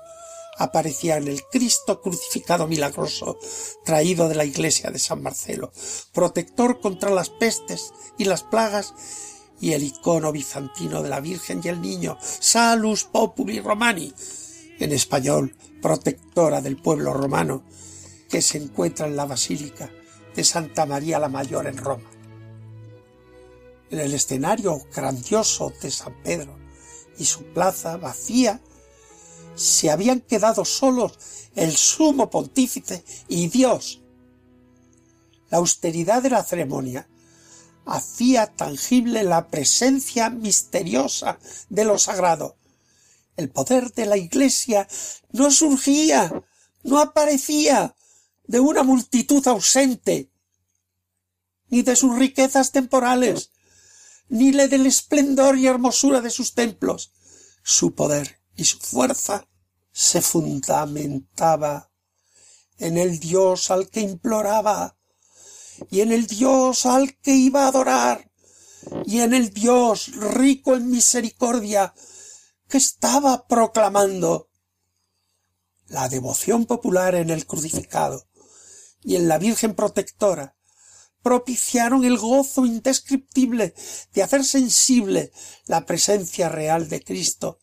aparecía 0.58 1.16
en 1.16 1.28
el 1.28 1.44
Cristo 1.44 2.00
crucificado 2.02 2.66
milagroso 2.66 3.38
traído 3.84 4.28
de 4.28 4.34
la 4.34 4.44
iglesia 4.44 4.90
de 4.90 4.98
San 4.98 5.22
Marcelo, 5.22 5.72
protector 6.12 6.80
contra 6.80 7.10
las 7.10 7.30
pestes 7.30 7.92
y 8.18 8.24
las 8.24 8.42
plagas, 8.42 8.94
y 9.60 9.72
el 9.72 9.82
icono 9.82 10.30
bizantino 10.32 11.02
de 11.02 11.08
la 11.08 11.20
Virgen 11.20 11.60
y 11.64 11.68
el 11.68 11.80
Niño, 11.80 12.16
Salus 12.20 13.04
Populi 13.04 13.60
Romani, 13.60 14.12
en 14.78 14.92
español, 14.92 15.56
protectora 15.82 16.60
del 16.60 16.76
pueblo 16.76 17.12
romano, 17.12 17.64
que 18.28 18.42
se 18.42 18.58
encuentra 18.58 19.06
en 19.06 19.16
la 19.16 19.26
Basílica 19.26 19.90
de 20.34 20.44
Santa 20.44 20.86
María 20.86 21.18
la 21.18 21.28
Mayor 21.28 21.66
en 21.66 21.76
Roma. 21.76 22.10
En 23.90 23.98
el 24.00 24.14
escenario 24.14 24.80
grandioso 24.94 25.72
de 25.82 25.90
San 25.90 26.14
Pedro 26.22 26.56
y 27.18 27.24
su 27.24 27.42
plaza 27.46 27.96
vacía 27.96 28.60
se 29.58 29.90
habían 29.90 30.20
quedado 30.20 30.64
solos 30.64 31.18
el 31.56 31.76
sumo 31.76 32.30
pontífice 32.30 33.04
y 33.26 33.48
Dios. 33.48 34.00
La 35.50 35.58
austeridad 35.58 36.22
de 36.22 36.30
la 36.30 36.44
ceremonia 36.44 37.08
hacía 37.84 38.46
tangible 38.46 39.24
la 39.24 39.48
presencia 39.48 40.30
misteriosa 40.30 41.38
de 41.70 41.84
lo 41.84 41.98
sagrado. 41.98 42.56
El 43.36 43.50
poder 43.50 43.92
de 43.94 44.06
la 44.06 44.16
Iglesia 44.16 44.86
no 45.32 45.50
surgía, 45.50 46.44
no 46.84 47.00
aparecía 47.00 47.96
de 48.46 48.60
una 48.60 48.82
multitud 48.84 49.46
ausente, 49.48 50.30
ni 51.68 51.82
de 51.82 51.96
sus 51.96 52.16
riquezas 52.16 52.72
temporales, 52.72 53.50
ni 54.28 54.52
le 54.52 54.68
del 54.68 54.86
esplendor 54.86 55.58
y 55.58 55.66
hermosura 55.66 56.20
de 56.20 56.30
sus 56.30 56.54
templos. 56.54 57.12
Su 57.62 57.94
poder 57.94 58.38
y 58.56 58.64
su 58.64 58.78
fuerza 58.78 59.47
se 59.98 60.22
fundamentaba 60.22 61.90
en 62.76 62.98
el 62.98 63.18
Dios 63.18 63.72
al 63.72 63.90
que 63.90 63.98
imploraba, 63.98 64.96
y 65.90 66.02
en 66.02 66.12
el 66.12 66.28
Dios 66.28 66.86
al 66.86 67.18
que 67.18 67.32
iba 67.32 67.64
a 67.64 67.68
adorar, 67.68 68.30
y 69.04 69.22
en 69.22 69.34
el 69.34 69.52
Dios 69.52 70.12
rico 70.14 70.76
en 70.76 70.88
misericordia 70.88 71.92
que 72.68 72.78
estaba 72.78 73.48
proclamando. 73.48 74.48
La 75.88 76.08
devoción 76.08 76.66
popular 76.66 77.16
en 77.16 77.30
el 77.30 77.44
crucificado 77.44 78.28
y 79.02 79.16
en 79.16 79.26
la 79.26 79.38
Virgen 79.38 79.74
protectora 79.74 80.56
propiciaron 81.22 82.04
el 82.04 82.18
gozo 82.18 82.64
indescriptible 82.64 83.74
de 84.12 84.22
hacer 84.22 84.44
sensible 84.44 85.32
la 85.66 85.86
presencia 85.86 86.48
real 86.48 86.88
de 86.88 87.02
Cristo 87.02 87.58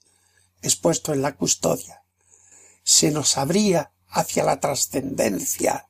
expuesto 0.61 1.13
en 1.13 1.21
la 1.21 1.37
custodia. 1.37 2.04
Se 2.85 3.11
nos 3.11 3.37
abría 3.37 3.91
hacia 4.07 4.45
la 4.45 4.61
trascendencia. 4.61 5.87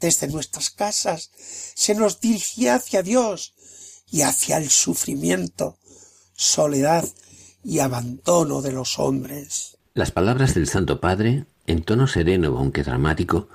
Desde 0.00 0.28
nuestras 0.28 0.70
casas 0.70 1.30
se 1.74 1.94
nos 1.94 2.20
dirigía 2.20 2.76
hacia 2.76 3.02
Dios 3.02 3.54
y 4.10 4.22
hacia 4.22 4.56
el 4.56 4.70
sufrimiento, 4.70 5.76
soledad 6.34 7.04
y 7.64 7.80
abandono 7.80 8.62
de 8.62 8.72
los 8.72 8.98
hombres. 8.98 9.76
Las 9.94 10.10
palabras 10.10 10.54
del 10.54 10.68
Santo 10.68 11.00
Padre, 11.00 11.44
en 11.66 11.82
tono 11.82 12.06
sereno 12.06 12.56
aunque 12.56 12.82
dramático, 12.82 13.48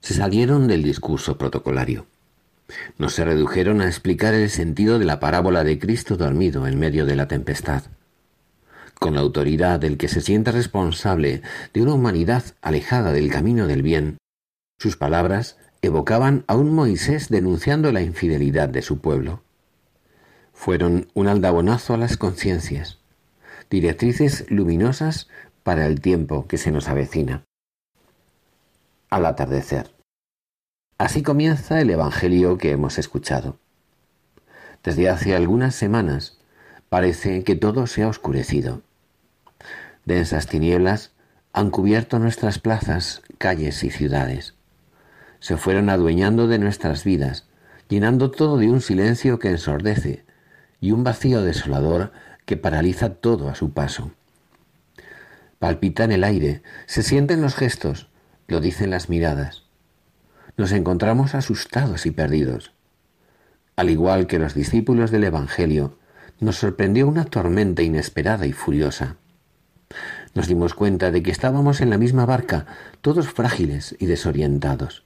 se 0.00 0.14
salieron 0.14 0.66
del 0.66 0.82
discurso 0.82 1.38
protocolario. 1.38 2.06
No 2.98 3.10
se 3.10 3.24
redujeron 3.24 3.80
a 3.80 3.86
explicar 3.86 4.34
el 4.34 4.50
sentido 4.50 4.98
de 4.98 5.04
la 5.04 5.20
parábola 5.20 5.62
de 5.62 5.78
Cristo 5.78 6.16
dormido 6.16 6.66
en 6.66 6.78
medio 6.78 7.06
de 7.06 7.16
la 7.16 7.28
tempestad. 7.28 7.84
Con 8.98 9.14
la 9.14 9.20
autoridad 9.20 9.80
del 9.80 9.98
que 9.98 10.08
se 10.08 10.20
siente 10.20 10.52
responsable 10.52 11.42
de 11.72 11.82
una 11.82 11.94
humanidad 11.94 12.44
alejada 12.62 13.12
del 13.12 13.30
camino 13.30 13.66
del 13.66 13.82
bien, 13.82 14.18
sus 14.78 14.96
palabras 14.96 15.58
evocaban 15.82 16.44
a 16.46 16.56
un 16.56 16.74
Moisés 16.74 17.28
denunciando 17.28 17.92
la 17.92 18.00
infidelidad 18.00 18.68
de 18.68 18.82
su 18.82 19.00
pueblo. 19.00 19.42
Fueron 20.52 21.08
un 21.14 21.28
aldabonazo 21.28 21.94
a 21.94 21.98
las 21.98 22.16
conciencias, 22.16 22.98
directrices 23.70 24.50
luminosas 24.50 25.28
para 25.62 25.86
el 25.86 26.00
tiempo 26.00 26.46
que 26.46 26.58
se 26.58 26.70
nos 26.70 26.88
avecina. 26.88 27.44
Al 29.10 29.26
atardecer. 29.26 29.94
Así 30.96 31.22
comienza 31.22 31.80
el 31.80 31.90
Evangelio 31.90 32.56
que 32.56 32.70
hemos 32.70 32.98
escuchado. 32.98 33.58
Desde 34.82 35.08
hace 35.08 35.34
algunas 35.34 35.74
semanas 35.74 36.38
parece 36.94 37.42
que 37.42 37.56
todo 37.56 37.88
se 37.88 38.04
ha 38.04 38.08
oscurecido. 38.08 38.82
Densas 40.04 40.46
tinieblas 40.46 41.10
han 41.52 41.70
cubierto 41.70 42.20
nuestras 42.20 42.60
plazas, 42.60 43.20
calles 43.38 43.82
y 43.82 43.90
ciudades. 43.90 44.54
Se 45.40 45.56
fueron 45.56 45.90
adueñando 45.90 46.46
de 46.46 46.60
nuestras 46.60 47.02
vidas, 47.02 47.48
llenando 47.88 48.30
todo 48.30 48.58
de 48.58 48.70
un 48.70 48.80
silencio 48.80 49.40
que 49.40 49.48
ensordece 49.48 50.24
y 50.80 50.92
un 50.92 51.02
vacío 51.02 51.42
desolador 51.42 52.12
que 52.44 52.56
paraliza 52.56 53.14
todo 53.14 53.48
a 53.48 53.56
su 53.56 53.72
paso. 53.72 54.12
Palpita 55.58 56.04
en 56.04 56.12
el 56.12 56.22
aire, 56.22 56.62
se 56.86 57.02
sienten 57.02 57.42
los 57.42 57.56
gestos, 57.56 58.08
lo 58.46 58.60
dicen 58.60 58.90
las 58.90 59.08
miradas 59.08 59.64
nos 60.56 60.70
encontramos 60.70 61.34
asustados 61.34 62.06
y 62.06 62.12
perdidos. 62.12 62.72
Al 63.76 63.90
igual 63.90 64.28
que 64.28 64.38
los 64.38 64.54
discípulos 64.54 65.10
del 65.10 65.24
Evangelio, 65.24 65.98
nos 66.44 66.56
sorprendió 66.56 67.08
una 67.08 67.24
tormenta 67.24 67.82
inesperada 67.82 68.46
y 68.46 68.52
furiosa. 68.52 69.16
Nos 70.34 70.46
dimos 70.46 70.74
cuenta 70.74 71.10
de 71.10 71.22
que 71.22 71.30
estábamos 71.30 71.80
en 71.80 71.90
la 71.90 71.98
misma 71.98 72.26
barca, 72.26 72.66
todos 73.00 73.28
frágiles 73.28 73.96
y 73.98 74.06
desorientados, 74.06 75.04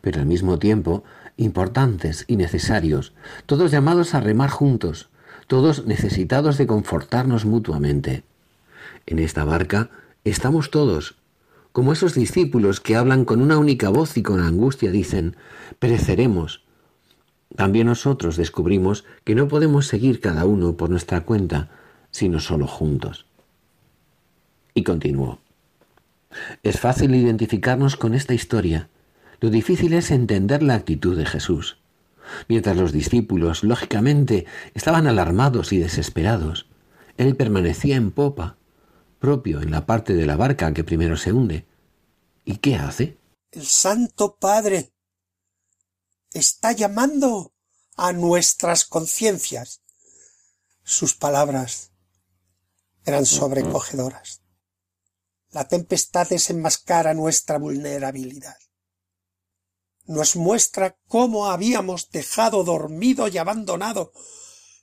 pero 0.00 0.20
al 0.20 0.26
mismo 0.26 0.58
tiempo 0.58 1.04
importantes 1.36 2.24
y 2.26 2.36
necesarios, 2.36 3.14
todos 3.46 3.70
llamados 3.70 4.14
a 4.14 4.20
remar 4.20 4.50
juntos, 4.50 5.08
todos 5.46 5.86
necesitados 5.86 6.58
de 6.58 6.66
confortarnos 6.66 7.44
mutuamente. 7.44 8.24
En 9.06 9.20
esta 9.20 9.44
barca 9.44 9.90
estamos 10.24 10.70
todos, 10.70 11.16
como 11.72 11.92
esos 11.92 12.14
discípulos 12.14 12.80
que 12.80 12.96
hablan 12.96 13.24
con 13.24 13.40
una 13.40 13.56
única 13.56 13.88
voz 13.88 14.16
y 14.16 14.22
con 14.22 14.40
angustia 14.40 14.90
dicen, 14.90 15.36
pereceremos. 15.78 16.64
También 17.56 17.86
nosotros 17.86 18.36
descubrimos 18.36 19.04
que 19.24 19.34
no 19.34 19.48
podemos 19.48 19.86
seguir 19.86 20.20
cada 20.20 20.44
uno 20.44 20.76
por 20.76 20.90
nuestra 20.90 21.22
cuenta, 21.22 21.70
sino 22.10 22.40
solo 22.40 22.66
juntos. 22.66 23.26
Y 24.74 24.84
continuó. 24.84 25.40
Es 26.62 26.78
fácil 26.78 27.14
identificarnos 27.14 27.96
con 27.96 28.14
esta 28.14 28.34
historia. 28.34 28.88
Lo 29.40 29.50
difícil 29.50 29.92
es 29.94 30.10
entender 30.10 30.62
la 30.62 30.74
actitud 30.74 31.16
de 31.16 31.26
Jesús. 31.26 31.78
Mientras 32.48 32.76
los 32.76 32.92
discípulos, 32.92 33.64
lógicamente, 33.64 34.46
estaban 34.74 35.06
alarmados 35.06 35.72
y 35.72 35.78
desesperados, 35.78 36.66
él 37.16 37.34
permanecía 37.36 37.96
en 37.96 38.10
popa, 38.10 38.56
propio 39.18 39.62
en 39.62 39.70
la 39.70 39.86
parte 39.86 40.14
de 40.14 40.26
la 40.26 40.36
barca 40.36 40.72
que 40.74 40.84
primero 40.84 41.16
se 41.16 41.32
hunde. 41.32 41.66
¿Y 42.44 42.56
qué 42.56 42.76
hace? 42.76 43.16
El 43.50 43.64
Santo 43.64 44.36
Padre 44.38 44.92
está 46.32 46.72
llamando 46.72 47.54
a 47.96 48.12
nuestras 48.12 48.84
conciencias. 48.84 49.82
Sus 50.84 51.14
palabras 51.14 51.90
eran 53.04 53.26
sobrecogedoras. 53.26 54.42
La 55.50 55.66
tempestad 55.66 56.28
desenmascara 56.28 57.14
nuestra 57.14 57.58
vulnerabilidad. 57.58 58.56
Nos 60.06 60.36
muestra 60.36 60.98
cómo 61.06 61.50
habíamos 61.50 62.10
dejado 62.10 62.64
dormido 62.64 63.28
y 63.28 63.38
abandonado 63.38 64.12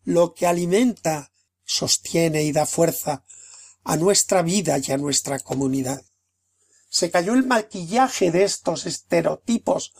lo 0.03 0.33
que 0.33 0.45
alimenta, 0.45 1.31
sostiene 1.63 2.43
y 2.43 2.51
da 2.51 2.65
fuerza 2.65 3.25
a 3.83 3.97
nuestra 3.97 4.41
vida 4.41 4.77
y 4.79 4.91
a 4.91 4.97
nuestra 4.97 5.39
comunidad. 5.39 6.03
Se 6.89 7.11
cayó 7.11 7.33
el 7.33 7.45
maquillaje 7.45 8.31
de 8.31 8.43
estos 8.43 8.85
estereotipos 8.85 9.93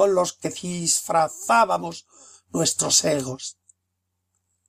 con 0.00 0.14
los 0.14 0.32
que 0.32 0.48
disfrazábamos 0.48 2.06
nuestros 2.48 3.04
egos. 3.04 3.58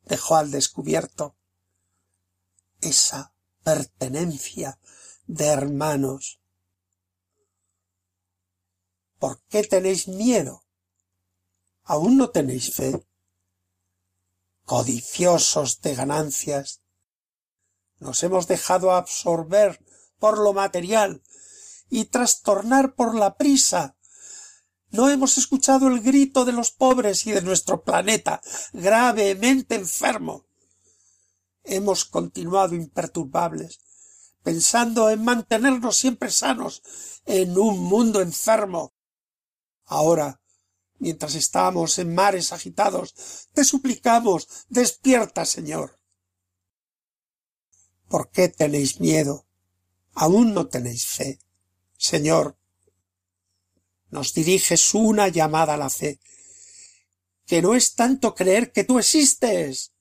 Dejó 0.04 0.36
al 0.36 0.52
descubierto 0.52 1.38
esa 2.82 3.34
pertenencia 3.64 4.78
de 5.28 5.46
hermanos. 5.46 6.42
¿Por 9.20 9.42
qué 9.44 9.64
tenéis 9.64 10.10
miedo? 10.10 10.66
¿Aún 11.84 12.18
no 12.18 12.32
tenéis 12.32 12.76
fe? 12.76 13.02
Codiciosos 14.66 15.80
de 15.80 15.96
ganancias, 15.96 16.82
nos 18.00 18.22
hemos 18.24 18.48
dejado 18.48 18.92
absorber 18.92 19.82
por 20.20 20.38
lo 20.40 20.52
material 20.52 21.24
y 21.90 22.04
trastornar 22.04 22.96
por 22.96 23.16
la 23.16 23.38
prisa. 23.38 23.96
No 24.92 25.10
hemos 25.10 25.38
escuchado 25.38 25.88
el 25.88 26.02
grito 26.02 26.44
de 26.44 26.52
los 26.52 26.72
pobres 26.72 27.26
y 27.26 27.32
de 27.32 27.42
nuestro 27.42 27.84
planeta 27.84 28.42
gravemente 28.74 29.76
enfermo. 29.76 30.46
Hemos 31.64 32.04
continuado 32.06 32.76
imperturbables, 32.76 33.80
pensando 34.44 35.10
en 35.10 35.24
mantenernos 35.24 35.96
siempre 35.96 36.30
sanos 36.30 36.84
en 37.26 37.58
un 37.58 37.80
mundo 37.80 38.22
enfermo. 38.22 38.94
Ahora, 39.86 40.42
mientras 41.00 41.36
estamos 41.36 41.98
en 41.98 42.14
mares 42.14 42.52
agitados, 42.52 43.48
te 43.54 43.64
suplicamos, 43.64 44.48
despierta, 44.68 45.46
Señor. 45.46 46.00
¿Por 48.10 48.30
qué 48.30 48.50
tenéis 48.50 49.00
miedo? 49.00 49.48
¿Aún 50.14 50.54
no 50.54 50.68
tenéis 50.68 51.06
fe? 51.08 51.40
Señor, 51.98 52.58
nos 54.12 54.34
diriges 54.34 54.94
una 54.94 55.30
llamada 55.30 55.74
a 55.74 55.78
la 55.78 55.90
fe, 55.90 56.20
que 57.46 57.62
no 57.62 57.74
es 57.74 57.96
tanto 57.96 58.36
creer 58.36 58.72
que 58.72 58.84
tú 58.84 59.00
existes, 59.00 59.94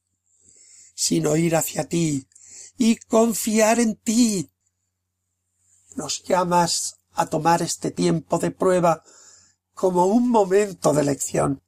sino 0.95 1.37
ir 1.37 1.57
hacia 1.57 1.89
ti 1.89 2.29
y 2.77 2.97
confiar 2.97 3.81
en 3.81 3.97
ti. 3.97 4.51
Nos 5.95 6.23
llamas 6.25 6.97
a 7.13 7.27
tomar 7.27 7.63
este 7.63 7.91
tiempo 7.91 8.39
de 8.39 8.51
prueba 8.51 9.03
como 9.75 10.07
un 10.07 10.29
momento 10.29 10.93
de 10.93 11.05
lección. 11.05 11.63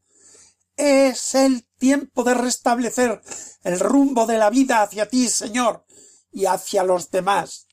Es 0.76 1.34
el 1.34 1.64
tiempo 1.78 2.24
de 2.24 2.34
restablecer 2.34 3.22
el 3.62 3.78
rumbo 3.80 4.26
de 4.26 4.38
la 4.38 4.50
vida 4.50 4.82
hacia 4.82 5.08
ti, 5.08 5.28
Señor, 5.28 5.84
y 6.30 6.46
hacia 6.46 6.82
los 6.82 7.10
demás. 7.10 7.66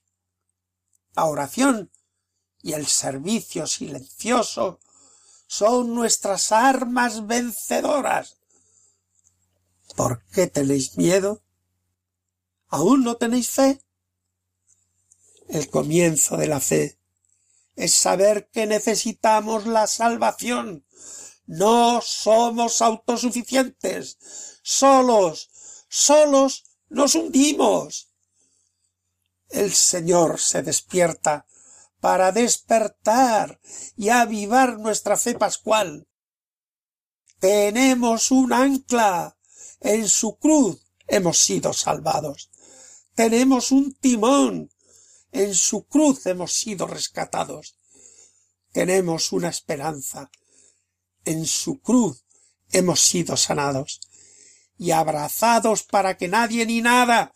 La 1.16 1.26
oración 1.26 1.92
y 2.62 2.74
el 2.74 2.88
servicio 2.88 3.68
silencioso 3.68 4.80
son 5.48 5.96
nuestras 5.96 6.52
armas 6.52 7.26
vencedoras. 7.26 8.38
¿Por 9.96 10.24
qué 10.32 10.48
tenéis 10.48 10.98
miedo? 10.98 11.42
¿Aún 12.68 13.04
no 13.04 13.18
tenéis 13.18 13.50
fe? 13.50 13.82
El 15.48 15.70
comienzo 15.70 16.38
de 16.38 16.48
la 16.48 16.60
fe 16.60 17.00
es 17.76 17.94
saber 17.94 18.50
que 18.50 18.68
necesitamos 18.68 19.66
la 19.66 19.88
salvación, 19.88 20.86
No 21.48 22.02
somos 22.02 22.82
autosuficientes. 22.84 24.20
Solos, 24.62 25.50
solos 25.88 26.66
nos 26.90 27.16
hundimos. 27.16 28.10
El 29.50 29.74
Señor 29.74 30.40
se 30.40 30.62
despierta 30.62 31.48
para 32.00 32.32
despertar 32.32 33.60
y 33.96 34.10
avivar 34.10 34.80
nuestra 34.80 35.18
fe 35.18 35.36
pascual. 35.36 36.08
Tenemos 37.40 38.32
un 38.32 38.54
ancla. 38.54 39.38
En 39.82 40.08
su 40.10 40.38
cruz 40.38 40.86
hemos 41.08 41.38
sido 41.40 41.74
salvados. 41.74 42.50
Tenemos 43.16 43.72
un 43.72 43.94
timón. 43.94 44.70
En 45.32 45.54
su 45.54 45.86
cruz 45.86 46.26
hemos 46.26 46.54
sido 46.54 46.88
rescatados. 46.88 47.76
Tenemos 48.72 49.32
una 49.32 49.50
esperanza. 49.50 50.30
En 51.26 51.46
su 51.46 51.80
cruz 51.82 52.26
hemos 52.72 53.00
sido 53.00 53.36
sanados 53.38 54.00
y 54.78 54.92
abrazados 54.92 55.84
para 55.84 56.18
que 56.18 56.28
nadie 56.28 56.66
ni 56.66 56.82
nada 56.82 57.34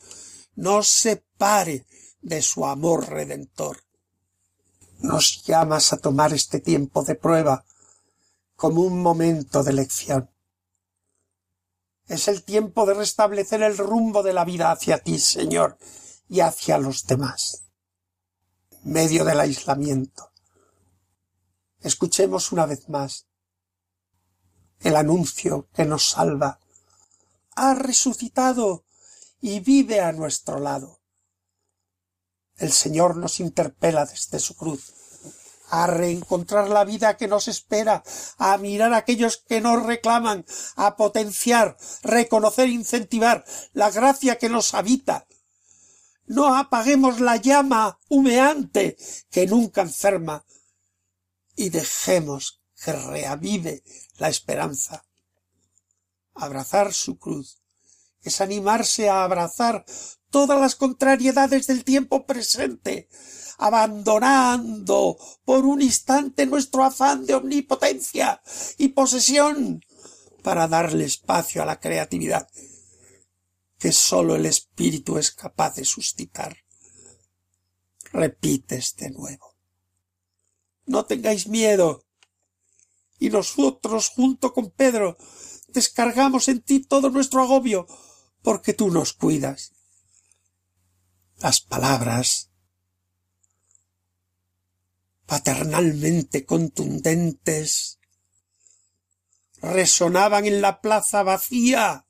nos 0.56 0.88
separe 0.88 1.86
de 2.22 2.42
su 2.42 2.66
amor 2.66 3.10
redentor. 3.10 3.84
Nos 5.04 5.44
llamas 5.44 5.92
a 5.92 5.98
tomar 5.98 6.32
este 6.32 6.62
tiempo 6.62 7.04
de 7.04 7.16
prueba 7.16 7.66
como 8.56 8.84
un 8.84 9.02
momento 9.02 9.62
de 9.62 9.74
lección. 9.74 10.32
Es 12.08 12.30
el 12.30 12.42
tiempo 12.44 12.86
de 12.86 12.94
restablecer 12.94 13.62
el 13.64 13.78
rumbo 13.78 14.24
de 14.24 14.32
la 14.32 14.46
vida 14.46 14.72
hacia 14.72 15.00
ti, 15.00 15.20
Señor, 15.20 15.78
y 16.30 16.40
hacia 16.40 16.78
los 16.78 17.06
demás. 17.06 17.66
En 18.72 18.94
medio 18.94 19.26
del 19.26 19.42
aislamiento. 19.42 20.32
Escuchemos 21.82 22.54
una 22.54 22.66
vez 22.66 22.88
más 22.88 23.28
el 24.80 24.96
anuncio 24.96 25.68
que 25.74 25.84
nos 25.84 26.12
salva. 26.12 26.62
Ha 27.58 27.74
resucitado 27.74 28.86
y 29.42 29.60
vive 29.60 30.00
a 30.00 30.14
nuestro 30.14 30.60
lado. 30.60 31.03
El 32.58 32.72
Señor 32.72 33.18
nos 33.18 33.40
interpela 33.40 34.06
desde 34.06 34.40
su 34.40 34.56
cruz 34.56 34.94
a 35.74 35.88
reencontrar 35.88 36.70
la 36.70 36.86
vida 36.86 37.18
que 37.18 37.28
nos 37.28 37.48
espera, 37.48 38.04
a 38.38 38.58
mirar 38.58 38.94
a 38.94 38.98
aquellos 38.98 39.38
que 39.38 39.60
nos 39.60 39.84
reclaman, 39.84 40.46
a 40.76 40.96
potenciar, 40.96 41.78
reconocer, 42.04 42.70
incentivar 42.70 43.44
la 43.74 43.90
gracia 43.90 44.38
que 44.38 44.50
nos 44.50 44.76
habita. 44.76 45.26
No 46.28 46.56
apaguemos 46.56 47.20
la 47.20 47.38
llama 47.38 48.00
humeante 48.08 48.98
que 49.32 49.48
nunca 49.48 49.82
enferma 49.82 50.46
y 51.56 51.70
dejemos 51.70 52.62
que 52.84 52.94
reavive 52.94 53.84
la 54.18 54.30
esperanza. 54.30 55.04
Abrazar 56.36 56.94
su 56.94 57.18
cruz 57.18 57.64
es 58.22 58.42
animarse 58.42 59.10
a 59.10 59.24
abrazar 59.24 59.86
todas 60.34 60.60
las 60.60 60.74
contrariedades 60.74 61.68
del 61.68 61.84
tiempo 61.84 62.26
presente, 62.26 63.08
abandonando 63.60 65.16
por 65.46 65.64
un 65.64 65.80
instante 65.80 66.48
nuestro 66.48 66.84
afán 66.84 67.28
de 67.28 67.36
omnipotencia 67.36 68.42
y 68.80 68.88
posesión 68.90 69.86
para 70.42 70.68
darle 70.68 71.06
espacio 71.06 71.62
a 71.62 71.68
la 71.68 71.80
creatividad 71.80 72.50
que 73.84 73.92
sólo 73.92 74.38
el 74.38 74.46
espíritu 74.46 75.18
es 75.18 75.32
capaz 75.32 75.76
de 75.76 75.84
suscitar. 75.84 76.56
Repites 78.14 78.96
de 78.96 79.10
nuevo. 79.10 79.58
No 80.86 81.04
tengáis 81.04 81.50
miedo. 81.50 82.06
Y 83.20 83.30
nosotros, 83.30 84.08
junto 84.08 84.54
con 84.54 84.72
Pedro, 84.72 85.18
descargamos 85.68 86.48
en 86.48 86.62
ti 86.62 86.80
todo 86.80 87.10
nuestro 87.10 87.42
agobio, 87.42 87.86
porque 88.42 88.72
tú 88.72 88.90
nos 88.90 89.12
cuidas. 89.12 89.74
Las 91.44 91.60
palabras 91.60 92.52
paternalmente 95.26 96.46
contundentes 96.46 98.00
resonaban 99.62 100.46
en 100.46 100.62
la 100.62 100.80
plaza 100.80 101.22
vacía 101.22 102.06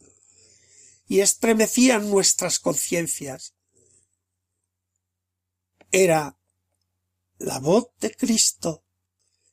y 1.08 1.22
estremecían 1.22 2.12
nuestras 2.12 2.60
conciencias. 2.60 3.56
Era 5.92 6.38
la 7.40 7.58
voz 7.58 7.88
de 8.02 8.16
Cristo, 8.16 8.84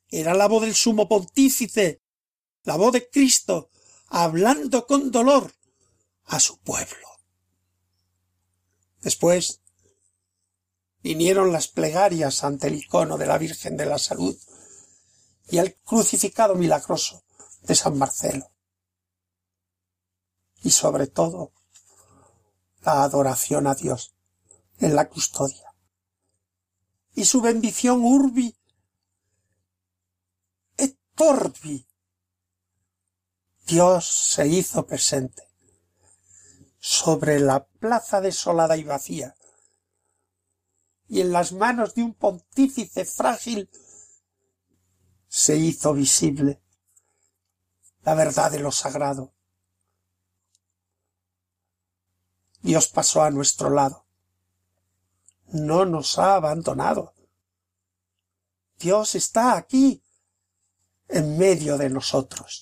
era 0.09 0.35
la 0.35 0.47
voz 0.47 0.61
del 0.61 0.75
sumo 0.75 1.09
pontífice, 1.09 2.03
la 2.65 2.75
voz 2.75 2.93
de 2.93 3.09
Cristo 3.09 3.71
hablando 4.09 4.85
con 4.85 5.09
dolor 5.09 5.51
a 6.25 6.39
su 6.39 6.59
pueblo. 6.59 7.07
Después 9.01 9.60
vinieron 11.01 11.51
las 11.51 11.67
plegarias 11.67 12.43
ante 12.43 12.67
el 12.67 12.75
icono 12.75 13.17
de 13.17 13.25
la 13.25 13.37
Virgen 13.37 13.77
de 13.77 13.85
la 13.85 13.97
Salud 13.97 14.37
y 15.49 15.57
el 15.57 15.75
crucificado 15.75 16.55
milagroso 16.55 17.23
de 17.63 17.75
San 17.75 17.97
Marcelo. 17.97 18.51
Y 20.63 20.71
sobre 20.71 21.07
todo 21.07 21.51
la 22.81 23.03
adoración 23.03 23.67
a 23.67 23.75
Dios 23.75 24.15
en 24.79 24.95
la 24.95 25.09
custodia 25.09 25.71
y 27.13 27.25
su 27.25 27.41
bendición 27.41 28.03
urbi 28.03 28.55
et 30.77 30.97
torbi. 31.15 31.87
Dios 33.67 34.05
se 34.05 34.47
hizo 34.47 34.85
presente 34.85 35.47
sobre 36.79 37.39
la 37.39 37.65
plaza 37.65 38.21
desolada 38.21 38.75
y 38.77 38.83
vacía 38.83 39.35
y 41.11 41.19
en 41.19 41.33
las 41.33 41.51
manos 41.51 41.93
de 41.93 42.03
un 42.03 42.13
pontífice 42.13 43.03
frágil 43.03 43.69
se 45.27 45.57
hizo 45.57 45.93
visible 45.93 46.61
la 48.03 48.15
verdad 48.15 48.49
de 48.49 48.59
lo 48.59 48.71
sagrado. 48.71 49.33
Dios 52.61 52.87
pasó 52.87 53.23
a 53.23 53.29
nuestro 53.29 53.69
lado. 53.69 54.05
No 55.47 55.83
nos 55.83 56.17
ha 56.17 56.35
abandonado. 56.35 57.13
Dios 58.79 59.15
está 59.15 59.57
aquí, 59.57 60.01
en 61.09 61.37
medio 61.37 61.77
de 61.77 61.89
nosotros. 61.89 62.61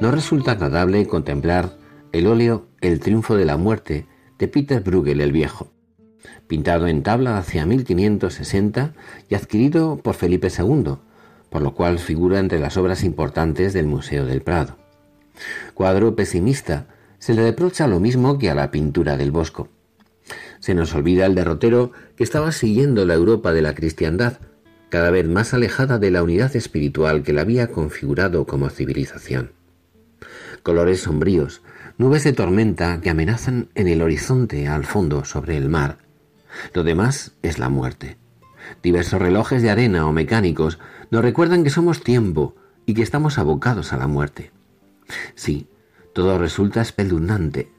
No 0.00 0.10
resulta 0.10 0.52
agradable 0.52 1.06
contemplar 1.06 1.76
el 2.12 2.26
óleo 2.26 2.68
El 2.80 3.00
triunfo 3.00 3.36
de 3.36 3.44
la 3.44 3.58
muerte 3.58 4.06
de 4.38 4.48
Peter 4.48 4.80
Bruegel 4.82 5.20
el 5.20 5.30
Viejo, 5.30 5.68
pintado 6.46 6.86
en 6.86 7.02
tabla 7.02 7.36
hacia 7.36 7.66
1560 7.66 8.94
y 9.28 9.34
adquirido 9.34 9.98
por 9.98 10.14
Felipe 10.14 10.48
II, 10.48 10.94
por 11.50 11.62
lo 11.62 11.74
cual 11.74 11.98
figura 11.98 12.38
entre 12.38 12.60
las 12.60 12.78
obras 12.78 13.04
importantes 13.04 13.74
del 13.74 13.86
Museo 13.86 14.24
del 14.24 14.40
Prado. 14.40 14.78
Cuadro 15.74 16.16
pesimista, 16.16 16.86
se 17.18 17.34
le 17.34 17.42
reprocha 17.42 17.88
lo 17.88 18.00
mismo 18.00 18.38
que 18.38 18.48
a 18.48 18.54
la 18.54 18.70
pintura 18.70 19.18
del 19.18 19.32
Bosco. 19.32 19.68
Se 20.60 20.74
nos 20.74 20.94
olvida 20.94 21.26
el 21.26 21.34
derrotero 21.34 21.92
que 22.16 22.24
estaba 22.24 22.52
siguiendo 22.52 23.04
la 23.04 23.14
Europa 23.14 23.52
de 23.52 23.60
la 23.60 23.74
cristiandad, 23.74 24.38
cada 24.88 25.10
vez 25.10 25.26
más 25.26 25.54
alejada 25.54 25.98
de 25.98 26.10
la 26.10 26.22
unidad 26.22 26.54
espiritual 26.56 27.22
que 27.22 27.32
la 27.32 27.42
había 27.42 27.68
configurado 27.68 28.46
como 28.46 28.70
civilización. 28.70 29.52
Colores 30.62 31.02
sombríos, 31.02 31.62
nubes 31.98 32.24
de 32.24 32.32
tormenta 32.32 33.00
que 33.00 33.10
amenazan 33.10 33.68
en 33.74 33.88
el 33.88 34.02
horizonte 34.02 34.68
al 34.68 34.84
fondo 34.84 35.24
sobre 35.24 35.56
el 35.56 35.68
mar. 35.68 35.98
Lo 36.74 36.84
demás 36.84 37.32
es 37.42 37.58
la 37.58 37.68
muerte. 37.68 38.16
Diversos 38.82 39.20
relojes 39.20 39.62
de 39.62 39.70
arena 39.70 40.06
o 40.06 40.12
mecánicos 40.12 40.78
nos 41.10 41.22
recuerdan 41.22 41.64
que 41.64 41.70
somos 41.70 42.02
tiempo 42.02 42.54
y 42.86 42.94
que 42.94 43.02
estamos 43.02 43.38
abocados 43.38 43.92
a 43.92 43.96
la 43.96 44.06
muerte. 44.06 44.50
Sí, 45.34 45.68
todo 46.12 46.38
resulta 46.38 46.80
espeluznante. 46.80 47.70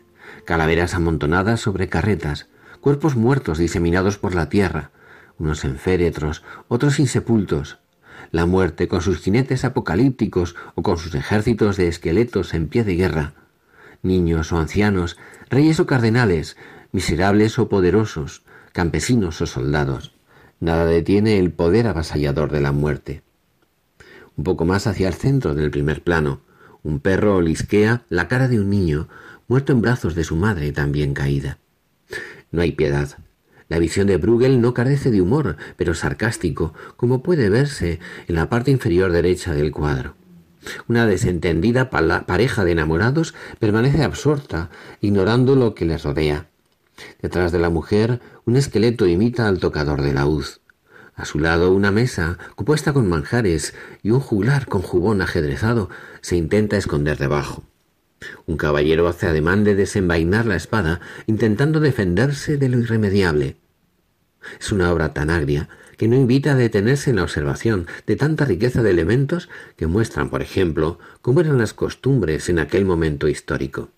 Calaveras 0.45 0.95
amontonadas 0.95 1.59
sobre 1.59 1.89
carretas, 1.89 2.47
cuerpos 2.79 3.15
muertos 3.15 3.57
diseminados 3.57 4.17
por 4.17 4.35
la 4.35 4.49
tierra, 4.49 4.91
unos 5.39 5.65
en 5.65 5.77
féretros, 5.77 6.43
otros 6.67 6.99
insepultos. 6.99 7.79
La 8.31 8.45
muerte 8.45 8.87
con 8.87 9.01
sus 9.01 9.19
jinetes 9.19 9.65
apocalípticos 9.65 10.55
o 10.75 10.83
con 10.83 10.97
sus 10.97 11.15
ejércitos 11.15 11.77
de 11.77 11.87
esqueletos 11.87 12.53
en 12.53 12.67
pie 12.67 12.83
de 12.83 12.95
guerra. 12.95 13.33
Niños 14.03 14.51
o 14.51 14.59
ancianos, 14.59 15.17
reyes 15.49 15.79
o 15.79 15.87
cardenales, 15.87 16.57
miserables 16.91 17.57
o 17.57 17.69
poderosos, 17.69 18.43
campesinos 18.73 19.41
o 19.41 19.45
soldados. 19.45 20.13
Nada 20.59 20.85
detiene 20.85 21.39
el 21.39 21.51
poder 21.51 21.87
avasallador 21.87 22.51
de 22.51 22.61
la 22.61 22.71
muerte. 22.71 23.23
Un 24.35 24.43
poco 24.43 24.65
más 24.65 24.87
hacia 24.87 25.07
el 25.07 25.13
centro 25.13 25.55
del 25.55 25.71
primer 25.71 26.03
plano, 26.03 26.41
un 26.83 26.99
perro 26.99 27.37
olisquea 27.37 28.03
la 28.09 28.27
cara 28.27 28.47
de 28.47 28.59
un 28.59 28.69
niño 28.69 29.09
muerto 29.47 29.73
en 29.73 29.81
brazos 29.81 30.15
de 30.15 30.23
su 30.23 30.35
madre 30.35 30.71
también 30.71 31.13
caída. 31.13 31.57
No 32.51 32.61
hay 32.61 32.71
piedad. 32.71 33.17
La 33.69 33.79
visión 33.79 34.07
de 34.07 34.17
Bruegel 34.17 34.59
no 34.59 34.73
carece 34.73 35.11
de 35.11 35.21
humor, 35.21 35.55
pero 35.77 35.93
sarcástico, 35.93 36.73
como 36.97 37.23
puede 37.23 37.49
verse 37.49 37.99
en 38.27 38.35
la 38.35 38.49
parte 38.49 38.71
inferior 38.71 39.11
derecha 39.11 39.53
del 39.53 39.71
cuadro. 39.71 40.15
Una 40.87 41.05
desentendida 41.05 41.89
pareja 41.89 42.65
de 42.65 42.71
enamorados 42.71 43.35
permanece 43.59 44.03
absorta, 44.03 44.69
ignorando 45.01 45.55
lo 45.55 45.75
que 45.75 45.85
les 45.85 46.03
rodea. 46.03 46.47
Detrás 47.21 47.51
de 47.51 47.59
la 47.59 47.69
mujer, 47.69 48.19
un 48.45 48.57
esqueleto 48.57 49.07
imita 49.07 49.47
al 49.47 49.59
tocador 49.59 50.01
de 50.01 50.13
laúd. 50.13 50.45
A 51.15 51.25
su 51.25 51.39
lado, 51.39 51.71
una 51.71 51.91
mesa, 51.91 52.37
compuesta 52.55 52.91
con 52.91 53.07
manjares, 53.07 53.73
y 54.01 54.11
un 54.11 54.19
juglar 54.19 54.67
con 54.67 54.81
jubón 54.81 55.21
ajedrezado 55.21 55.89
se 56.21 56.35
intenta 56.35 56.75
esconder 56.77 57.17
debajo. 57.17 57.63
Un 58.45 58.57
caballero 58.57 59.07
hace 59.07 59.27
ademán 59.27 59.63
de 59.63 59.75
desenvainar 59.75 60.45
la 60.45 60.55
espada, 60.55 60.99
intentando 61.27 61.79
defenderse 61.79 62.57
de 62.57 62.69
lo 62.69 62.79
irremediable. 62.79 63.57
Es 64.59 64.71
una 64.71 64.91
obra 64.91 65.13
tan 65.13 65.29
agria 65.29 65.69
que 65.97 66.07
no 66.07 66.15
invita 66.15 66.53
a 66.53 66.55
detenerse 66.55 67.09
en 67.09 67.17
la 67.17 67.23
observación 67.23 67.87
de 68.07 68.15
tanta 68.15 68.45
riqueza 68.45 68.81
de 68.81 68.91
elementos 68.91 69.49
que 69.75 69.87
muestran, 69.87 70.29
por 70.29 70.41
ejemplo, 70.41 70.97
cómo 71.21 71.41
eran 71.41 71.57
las 71.57 71.73
costumbres 71.73 72.47
en 72.47 72.59
aquel 72.59 72.85
momento 72.85 73.27
histórico. 73.27 73.89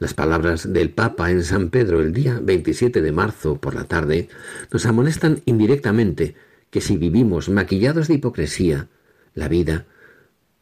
Las 0.00 0.12
palabras 0.12 0.72
del 0.72 0.90
Papa 0.90 1.30
en 1.30 1.44
San 1.44 1.70
Pedro 1.70 2.00
el 2.00 2.12
día 2.12 2.40
27 2.42 3.00
de 3.00 3.12
marzo 3.12 3.58
por 3.58 3.74
la 3.74 3.84
tarde 3.84 4.28
nos 4.72 4.86
amonestan 4.86 5.40
indirectamente 5.44 6.34
que 6.70 6.80
si 6.80 6.96
vivimos 6.96 7.48
maquillados 7.48 8.08
de 8.08 8.14
hipocresía, 8.14 8.88
la 9.34 9.46
vida, 9.46 9.86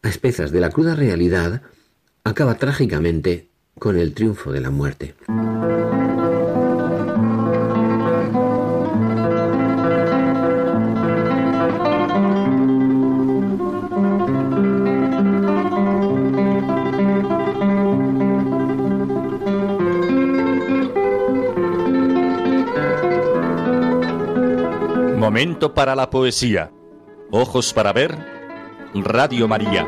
a 0.03 0.11
espezas 0.11 0.53
de 0.53 0.61
la 0.61 0.69
cruda 0.69 0.95
realidad, 0.95 1.63
acaba 2.25 2.55
trágicamente 2.55 3.49
con 3.79 3.99
el 3.99 4.15
triunfo 4.15 4.53
de 4.53 4.61
la 4.61 4.71
muerte. 4.71 5.15
Momento 25.19 25.73
para 25.73 25.95
la 25.95 26.11
poesía. 26.11 26.73
Ojos 27.31 27.73
para 27.73 27.93
ver. 27.93 28.17
Radio 28.95 29.49
María. 29.49 29.87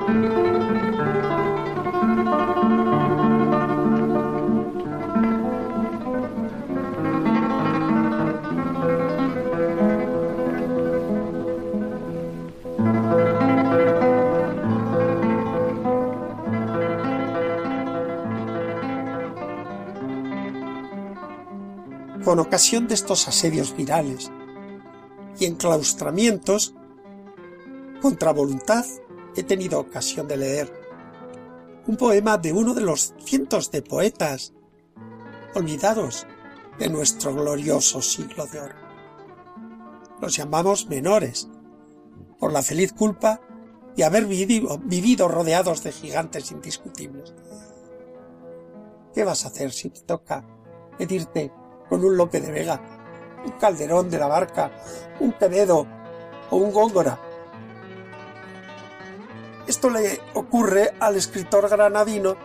Ocasión 22.55 22.87
de 22.87 22.95
estos 22.95 23.27
asedios 23.27 23.77
virales, 23.77 24.31
y 25.40 25.47
enclaustramientos, 25.47 26.73
contra 28.01 28.33
voluntad 28.33 28.85
he 29.35 29.43
tenido 29.43 29.81
ocasión 29.81 30.29
de 30.29 30.37
leer 30.37 30.73
un 31.88 31.97
poema 31.97 32.38
de 32.38 32.53
uno 32.53 32.73
de 32.73 32.83
los 32.83 33.12
cientos 33.19 33.73
de 33.73 33.83
poetas 33.83 34.53
olvidados 35.57 36.29
de 36.79 36.90
nuestro 36.90 37.35
glorioso 37.35 38.01
siglo 38.01 38.47
de 38.47 38.61
oro. 38.61 38.77
Los 40.21 40.37
llamamos 40.37 40.87
menores, 40.87 41.49
por 42.38 42.53
la 42.53 42.62
feliz 42.62 42.93
culpa 42.93 43.40
de 43.97 44.05
haber 44.05 44.27
vivido, 44.27 44.79
vivido 44.79 45.27
rodeados 45.27 45.83
de 45.83 45.90
gigantes 45.90 46.53
indiscutibles. 46.53 47.35
¿Qué 49.12 49.25
vas 49.25 49.45
a 49.45 49.49
hacer 49.49 49.73
si 49.73 49.90
te 49.90 50.03
toca 50.03 50.47
medirte 51.01 51.51
con 51.88 52.05
un 52.05 52.16
Lope 52.16 52.40
de 52.40 52.51
Vega 52.51 52.81
un 53.44 53.53
Calderón 53.53 54.11
de 54.11 54.18
la 54.18 54.27
Barca, 54.27 54.70
un 55.20 55.33
Quevedo 55.33 55.87
o 56.51 56.57
un 56.57 56.73
Góngora. 56.73 57.18
Esto 59.66 59.90
le 59.90 60.20
ocurre 60.35 60.94
al 61.01 61.16
escritor 61.16 61.68
granadino 61.68 62.37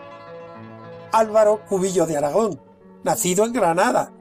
Álvaro 1.12 1.64
Cubillo 1.66 2.06
de 2.06 2.16
Aragón, 2.16 2.60
nacido 3.02 3.44
en 3.44 3.52
Granada 3.52 4.12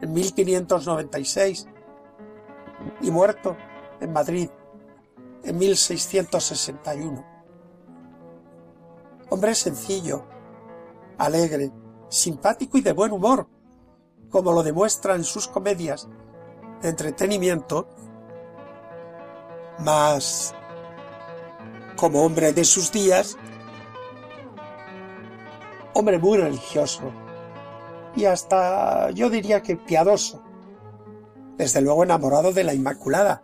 en 0.00 0.12
1596 0.12 1.66
y 3.00 3.10
muerto 3.10 3.56
en 4.00 4.12
Madrid 4.12 4.50
en 5.42 5.58
1661. 5.58 7.24
Hombre 9.30 9.54
sencillo, 9.54 10.24
alegre, 11.18 11.70
simpático 12.08 12.78
y 12.78 12.80
de 12.80 12.92
buen 12.92 13.12
humor, 13.12 13.46
como 14.30 14.52
lo 14.52 14.62
demuestra 14.62 15.14
en 15.14 15.24
sus 15.24 15.48
comedias 15.48 16.08
de 16.82 16.90
entretenimiento, 16.90 17.88
mas 19.78 20.54
como 21.96 22.24
hombre 22.24 22.52
de 22.52 22.64
sus 22.64 22.92
días, 22.92 23.36
hombre 25.94 26.18
muy 26.18 26.38
religioso 26.38 27.12
y 28.14 28.24
hasta 28.24 29.10
yo 29.10 29.30
diría 29.30 29.62
que 29.62 29.76
piadoso, 29.76 30.42
desde 31.56 31.80
luego 31.80 32.04
enamorado 32.04 32.52
de 32.52 32.64
la 32.64 32.74
Inmaculada. 32.74 33.42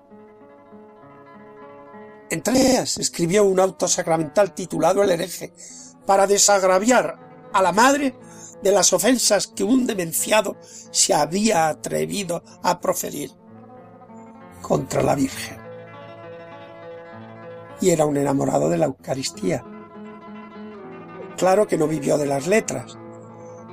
Entre 2.30 2.70
ellas 2.70 2.98
escribió 2.98 3.44
un 3.44 3.60
auto 3.60 3.86
sacramental 3.86 4.54
titulado 4.54 5.02
El 5.02 5.10
hereje, 5.10 5.52
para 6.06 6.26
desagraviar 6.26 7.48
a 7.52 7.62
la 7.62 7.72
madre 7.72 8.16
de 8.64 8.72
las 8.72 8.94
ofensas 8.94 9.46
que 9.46 9.62
un 9.62 9.86
demenciado 9.86 10.56
se 10.90 11.12
había 11.12 11.68
atrevido 11.68 12.42
a 12.62 12.80
proferir 12.80 13.30
contra 14.62 15.02
la 15.02 15.14
Virgen. 15.14 15.58
Y 17.82 17.90
era 17.90 18.06
un 18.06 18.16
enamorado 18.16 18.70
de 18.70 18.78
la 18.78 18.86
Eucaristía. 18.86 19.62
Claro 21.36 21.66
que 21.66 21.76
no 21.76 21.86
vivió 21.86 22.16
de 22.16 22.24
las 22.24 22.46
letras. 22.46 22.96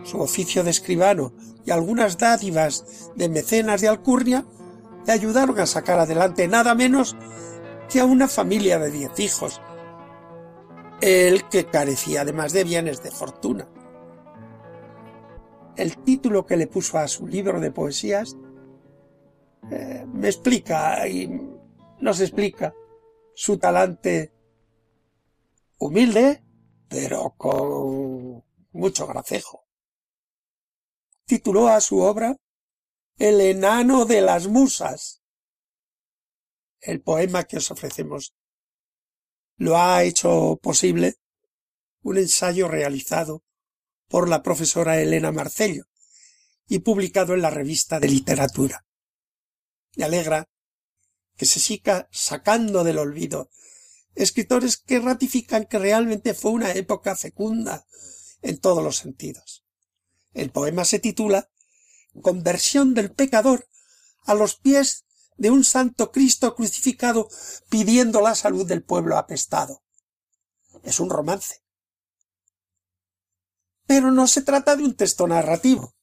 Su 0.03 0.19
oficio 0.19 0.61
de 0.61 0.71
escribano 0.71 1.31
y 1.65 1.71
algunas 1.71 2.17
dádivas 2.17 3.11
de 3.15 3.29
mecenas 3.29 3.79
de 3.79 3.87
Alcurnia 3.87 4.45
le 5.05 5.13
ayudaron 5.13 5.57
a 5.61 5.67
sacar 5.67 5.99
adelante 5.99 6.49
nada 6.49 6.75
menos 6.75 7.15
que 7.89 8.01
a 8.01 8.05
una 8.05 8.27
familia 8.27 8.77
de 8.77 8.91
diez 8.91 9.17
hijos, 9.19 9.61
él 10.99 11.47
que 11.49 11.65
carecía 11.65 12.21
además 12.21 12.51
de 12.51 12.65
bienes 12.65 13.01
de 13.01 13.11
fortuna 13.11 13.69
el 15.81 16.03
título 16.03 16.45
que 16.45 16.57
le 16.57 16.67
puso 16.67 16.99
a 16.99 17.07
su 17.07 17.25
libro 17.25 17.59
de 17.59 17.71
poesías 17.71 18.37
eh, 19.71 20.05
me 20.07 20.27
explica 20.27 21.07
y 21.07 21.27
nos 21.99 22.19
explica 22.19 22.73
su 23.33 23.57
talante 23.57 24.31
humilde, 25.79 26.43
pero 26.87 27.33
con 27.35 28.43
mucho 28.73 29.07
gracejo. 29.07 29.65
Tituló 31.25 31.67
a 31.67 31.81
su 31.81 31.99
obra 31.99 32.37
El 33.17 33.41
enano 33.41 34.05
de 34.05 34.21
las 34.21 34.47
musas. 34.47 35.23
El 36.79 37.01
poema 37.01 37.43
que 37.45 37.57
os 37.57 37.71
ofrecemos 37.71 38.35
lo 39.57 39.77
ha 39.77 40.03
hecho 40.03 40.59
posible 40.61 41.15
un 42.03 42.17
ensayo 42.17 42.67
realizado 42.67 43.43
por 44.11 44.27
la 44.27 44.43
profesora 44.43 44.99
Elena 44.99 45.31
Marcello 45.31 45.85
y 46.67 46.79
publicado 46.79 47.33
en 47.33 47.41
la 47.41 47.49
revista 47.49 47.99
de 47.99 48.09
literatura. 48.09 48.85
Me 49.95 50.03
alegra 50.03 50.49
que 51.37 51.45
se 51.45 51.59
siga 51.59 52.07
sacando 52.11 52.83
del 52.83 52.99
olvido 52.99 53.49
escritores 54.13 54.75
que 54.77 54.99
ratifican 54.99 55.65
que 55.65 55.79
realmente 55.79 56.33
fue 56.33 56.51
una 56.51 56.73
época 56.73 57.15
fecunda 57.15 57.87
en 58.41 58.59
todos 58.59 58.83
los 58.83 58.97
sentidos. 58.97 59.63
El 60.33 60.51
poema 60.51 60.83
se 60.83 60.99
titula 60.99 61.49
Conversión 62.21 62.93
del 62.93 63.13
pecador 63.13 63.69
a 64.25 64.33
los 64.33 64.55
pies 64.55 65.05
de 65.37 65.49
un 65.49 65.63
santo 65.63 66.11
Cristo 66.11 66.55
crucificado 66.55 67.29
pidiendo 67.69 68.21
la 68.21 68.35
salud 68.35 68.67
del 68.67 68.83
pueblo 68.83 69.17
apestado. 69.17 69.81
Es 70.83 70.99
un 70.99 71.09
romance. 71.09 71.63
Pero 73.91 74.09
no 74.09 74.25
se 74.25 74.41
trata 74.41 74.77
de 74.77 74.85
un 74.85 74.95
texto 74.95 75.27
narrativo. 75.27 75.93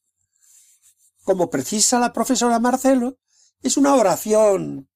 Como 1.25 1.49
precisa 1.49 1.99
la 1.99 2.13
profesora 2.13 2.59
Marcelo, 2.59 3.19
es 3.63 3.79
una 3.79 3.95
oración 3.95 4.91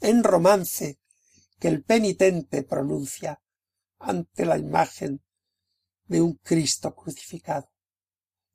en 0.00 0.24
romance 0.24 0.98
que 1.60 1.68
el 1.68 1.84
penitente 1.84 2.64
pronuncia 2.64 3.40
ante 4.00 4.46
la 4.46 4.58
imagen 4.58 5.22
de 6.06 6.20
un 6.20 6.34
Cristo 6.42 6.92
crucificado. 6.92 7.70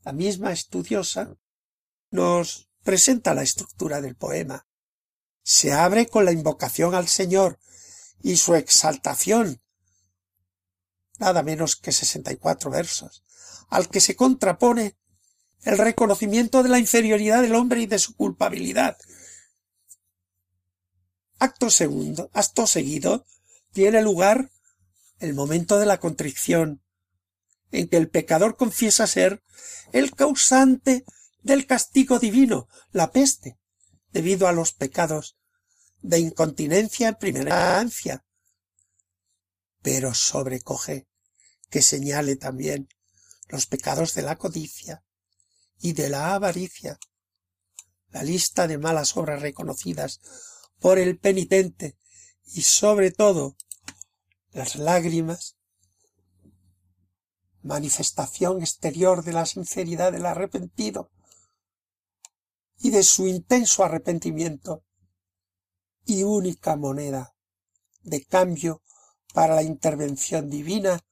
La 0.02 0.12
misma 0.12 0.52
estudiosa 0.52 1.34
nos 2.12 2.70
presenta 2.84 3.34
la 3.34 3.44
estructura 3.44 4.02
del 4.02 4.18
poema. 4.18 4.68
Se 5.42 5.72
abre 5.72 6.08
con 6.10 6.26
la 6.26 6.34
invocación 6.34 6.96
al 6.96 7.08
Señor 7.08 7.62
y 8.22 8.36
su 8.36 8.56
exaltación, 8.56 9.64
nada 11.18 11.44
menos 11.44 11.78
que 11.78 11.94
sesenta 11.94 12.34
y 12.34 12.36
cuatro 12.36 12.70
versos, 12.70 13.24
al 13.70 13.90
que 13.90 14.02
se 14.02 14.16
contrapone 14.16 14.96
el 15.64 15.78
reconocimiento 15.78 16.64
de 16.64 16.70
la 16.70 16.80
inferioridad 16.80 17.42
del 17.42 17.56
hombre 17.56 17.82
y 17.82 17.86
de 17.86 18.00
su 18.00 18.16
culpabilidad, 18.16 18.98
Acto 21.44 21.70
segundo, 21.70 22.30
acto 22.32 22.66
seguido, 22.68 23.26
tiene 23.74 24.02
lugar 24.02 24.50
el 25.20 25.34
momento 25.34 25.78
de 25.78 25.86
la 25.86 26.00
contrición, 26.00 26.82
en 27.72 27.90
que 27.90 27.98
el 27.98 28.10
pecador 28.10 28.56
confiesa 28.56 29.08
ser 29.08 29.44
el 29.92 30.16
causante 30.16 31.04
del 31.42 31.66
castigo 31.66 32.18
divino, 32.18 32.70
la 32.94 33.12
peste, 33.12 33.58
debido 34.14 34.48
a 34.48 34.54
los 34.54 34.72
pecados 34.72 35.36
de 36.02 36.20
incontinencia 36.20 37.10
en 37.10 37.16
primera 37.16 37.82
instancia. 37.82 38.24
Pero 39.82 40.14
sobrecoge 40.14 41.08
que 41.70 41.82
señale 41.82 42.38
también 42.38 42.88
los 43.50 43.66
pecados 43.66 44.14
de 44.14 44.22
la 44.22 44.38
codicia 44.38 45.04
y 45.80 45.94
de 45.94 46.10
la 46.10 46.34
avaricia. 46.34 47.00
La 48.10 48.24
lista 48.24 48.68
de 48.68 48.78
malas 48.78 49.18
obras 49.18 49.42
reconocidas 49.42 50.22
por 50.80 51.00
el 51.00 51.18
penitente 51.18 51.98
y 52.46 52.62
sobre 52.62 53.12
todo 53.12 53.56
las 54.52 54.76
lágrimas, 54.76 55.58
manifestación 57.64 58.62
exterior 58.62 59.24
de 59.24 59.34
la 59.34 59.46
sinceridad 59.46 60.12
del 60.12 60.26
arrepentido 60.26 61.10
y 62.78 62.92
de 62.92 63.04
su 63.04 63.28
intenso 63.28 63.84
arrepentimiento 63.84 64.84
y 66.06 66.24
única 66.24 66.76
moneda 66.76 67.34
de 68.02 68.26
cambio 68.26 68.84
para 69.34 69.56
la 69.56 69.64
intervención 69.64 70.50
divina, 70.50 71.04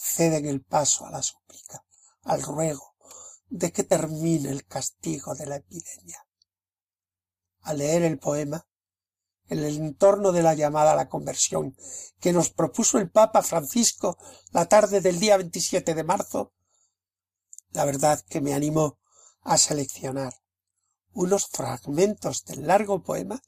ceden 0.00 0.46
el 0.46 0.62
paso 0.62 1.04
a 1.04 1.10
la 1.10 1.22
súplica, 1.22 1.84
al 2.22 2.42
ruego 2.42 2.94
de 3.48 3.72
que 3.72 3.84
termine 3.84 4.50
el 4.50 4.64
castigo 4.64 5.34
de 5.34 5.46
la 5.46 5.56
epidemia. 5.56 6.26
Al 7.62 7.78
leer 7.78 8.02
el 8.02 8.18
poema, 8.18 8.66
en 9.48 9.58
el 9.58 9.76
entorno 9.76 10.32
de 10.32 10.42
la 10.42 10.54
llamada 10.54 10.92
a 10.92 10.96
la 10.96 11.08
conversión 11.08 11.76
que 12.20 12.32
nos 12.32 12.50
propuso 12.50 12.98
el 12.98 13.10
Papa 13.10 13.42
Francisco 13.42 14.16
la 14.52 14.66
tarde 14.66 15.00
del 15.00 15.18
día 15.18 15.36
27 15.36 15.94
de 15.94 16.04
marzo, 16.04 16.52
la 17.72 17.84
verdad 17.84 18.24
que 18.28 18.40
me 18.40 18.54
animó 18.54 18.98
a 19.42 19.58
seleccionar 19.58 20.34
unos 21.12 21.48
fragmentos 21.48 22.44
del 22.44 22.66
largo 22.66 23.02
poema 23.02 23.42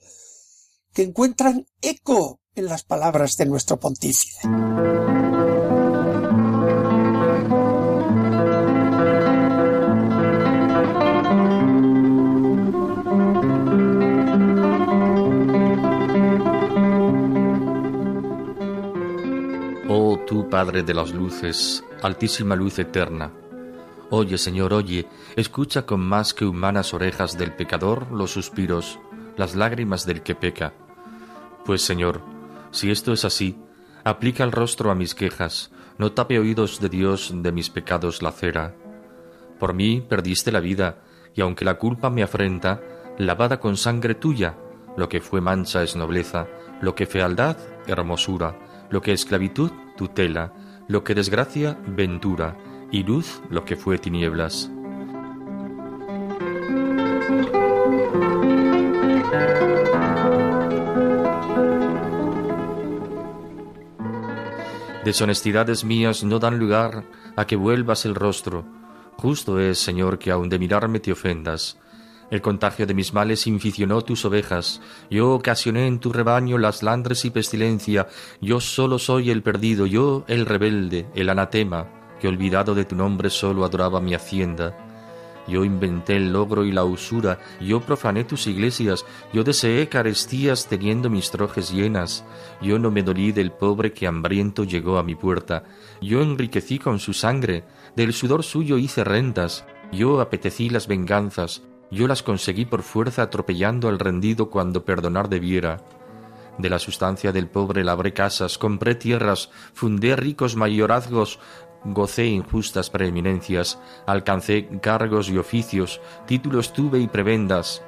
que 0.93 1.03
encuentran 1.03 1.67
eco 1.81 2.41
en 2.55 2.67
las 2.67 2.83
palabras 2.83 3.37
de 3.37 3.47
nuestro 3.47 3.79
pontífice. 3.79 4.41
Padre 20.41 20.83
de 20.83 20.95
las 20.95 21.13
luces, 21.13 21.85
altísima 22.03 22.57
luz 22.57 22.79
eterna. 22.79 23.31
Oye, 24.09 24.39
Señor, 24.39 24.73
oye, 24.73 25.07
escucha 25.37 25.85
con 25.85 26.01
más 26.01 26.33
que 26.33 26.47
humanas 26.47 26.95
orejas 26.95 27.37
del 27.37 27.55
pecador 27.55 28.11
los 28.11 28.33
suspiros, 28.33 28.99
las 29.37 29.55
lágrimas 29.55 30.07
del 30.07 30.23
que 30.23 30.35
peca. 30.35 30.73
Pues, 31.67 31.83
Señor, 31.83 32.23
si 32.71 32.91
esto 32.91 33.13
es 33.13 33.27
así, 33.27 33.59
aplica 34.05 34.43
el 34.43 34.53
rostro 34.53 34.91
a 34.91 34.95
mis 34.95 35.15
quejas, 35.15 35.71
no 35.99 36.13
tape 36.13 36.39
oídos 36.39 36.81
de 36.81 36.89
Dios 36.89 37.31
de 37.35 37.53
mis 37.53 37.69
pecados 37.69 38.23
la 38.23 38.33
cera. 38.33 38.75
Por 39.59 39.75
mí 39.75 40.01
perdiste 40.01 40.51
la 40.51 40.61
vida, 40.61 41.03
y 41.35 41.43
aunque 41.43 41.67
la 41.67 41.75
culpa 41.75 42.09
me 42.09 42.23
afrenta, 42.23 42.81
lavada 43.19 43.61
con 43.61 43.77
sangre 43.77 44.15
tuya, 44.15 44.57
lo 44.97 45.11
que 45.11 45.21
fue 45.21 45.43
mancha 45.43 45.83
es 45.83 45.95
nobleza, 45.95 46.49
lo 46.81 46.95
que 46.95 47.07
fealdad, 47.07 47.59
hermosura, 47.87 48.57
lo 48.91 49.03
que 49.03 49.13
esclavitud, 49.13 49.71
tutela, 50.03 50.53
lo 50.89 51.05
que 51.05 51.15
desgracia, 51.15 51.79
ventura, 51.87 52.57
y 52.91 53.05
luz, 53.05 53.41
lo 53.51 53.65
que 53.65 53.77
fue 53.77 53.99
tinieblas. 53.99 54.69
Deshonestidades 65.05 65.85
mías 65.85 66.25
no 66.25 66.41
dan 66.41 66.59
lugar 66.59 67.05
a 67.37 67.47
que 67.47 67.55
vuelvas 67.55 68.05
el 68.05 68.17
rostro. 68.17 68.65
Justo 69.17 69.61
es, 69.61 69.79
Señor, 69.79 70.19
que 70.19 70.33
aun 70.33 70.49
de 70.49 70.59
mirarme 70.59 70.99
te 70.99 71.13
ofendas. 71.13 71.79
El 72.33 72.41
contagio 72.41 72.87
de 72.87 72.95
mis 72.95 73.13
males 73.13 73.47
inficionó 73.47 74.01
tus 74.01 74.25
ovejas. 74.25 74.81
Yo 75.11 75.33
ocasioné 75.33 75.87
en 75.87 75.99
tu 75.99 76.15
rebaño 76.15 76.57
las 76.57 76.83
landres 76.83 77.27
y 77.27 77.31
pestilencia. 77.31 78.09
Yo 78.41 78.59
solo 78.59 78.99
soy 78.99 79.29
el 79.31 79.43
perdido, 79.43 79.85
yo 79.85 80.25
el 80.29 80.47
rebelde, 80.47 81.07
el 81.15 81.29
anatema, 81.29 81.89
que 82.19 82.29
olvidado 82.29 82.75
de 82.75 82.87
tu 82.87 82.97
nombre 82.97 83.29
solo 83.29 83.67
adoraba 83.67 84.01
mi 84.01 84.15
hacienda. 84.15 84.75
Yo 85.47 85.63
inventé 85.63 86.17
el 86.17 86.33
logro 86.33 86.65
y 86.65 86.73
la 86.73 86.85
usura, 86.85 87.39
yo 87.61 87.83
profané 87.83 88.25
tus 88.25 88.47
iglesias, 88.47 89.05
yo 89.35 89.45
deseé 89.45 89.91
carestías 89.91 90.69
teniendo 90.69 91.11
mis 91.11 91.31
trojes 91.31 91.71
llenas, 91.71 92.25
yo 92.63 92.79
no 92.79 92.91
me 92.91 93.03
dolí 93.03 93.33
del 93.33 93.53
pobre 93.53 93.93
que 93.93 94.07
hambriento 94.07 94.65
llegó 94.65 94.97
a 94.97 95.03
mi 95.03 95.17
puerta, 95.17 95.65
yo 96.01 96.23
enriquecí 96.23 96.79
con 96.79 96.99
su 96.99 97.13
sangre, 97.13 97.65
del 97.95 98.15
sudor 98.15 98.43
suyo 98.43 98.79
hice 98.79 99.05
rentas, 99.05 99.67
yo 99.91 100.21
apetecí 100.21 100.71
las 100.71 100.87
venganzas, 100.87 101.63
yo 101.93 102.09
las 102.09 102.23
conseguí 102.23 102.65
por 102.65 102.83
fuerza 102.83 103.23
atropellando 103.23 103.89
al 103.89 103.99
rendido 103.99 104.49
cuando 104.49 104.85
perdonar 104.85 105.29
debiera. 105.29 105.83
De 106.57 106.71
la 106.71 106.79
sustancia 106.79 107.33
del 107.33 107.49
pobre 107.49 107.85
labré 107.85 108.15
casas, 108.15 108.57
compré 108.57 108.95
tierras, 108.95 109.51
fundé 109.75 110.17
ricos 110.17 110.57
mayorazgos, 110.57 111.39
gocé 111.85 112.27
injustas 112.27 112.89
preeminencias, 112.89 113.79
alcancé 114.07 114.69
cargos 114.81 115.29
y 115.29 115.37
oficios, 115.37 116.01
títulos 116.27 116.73
tuve 116.73 116.99
y 116.99 117.09
prebendas. 117.09 117.83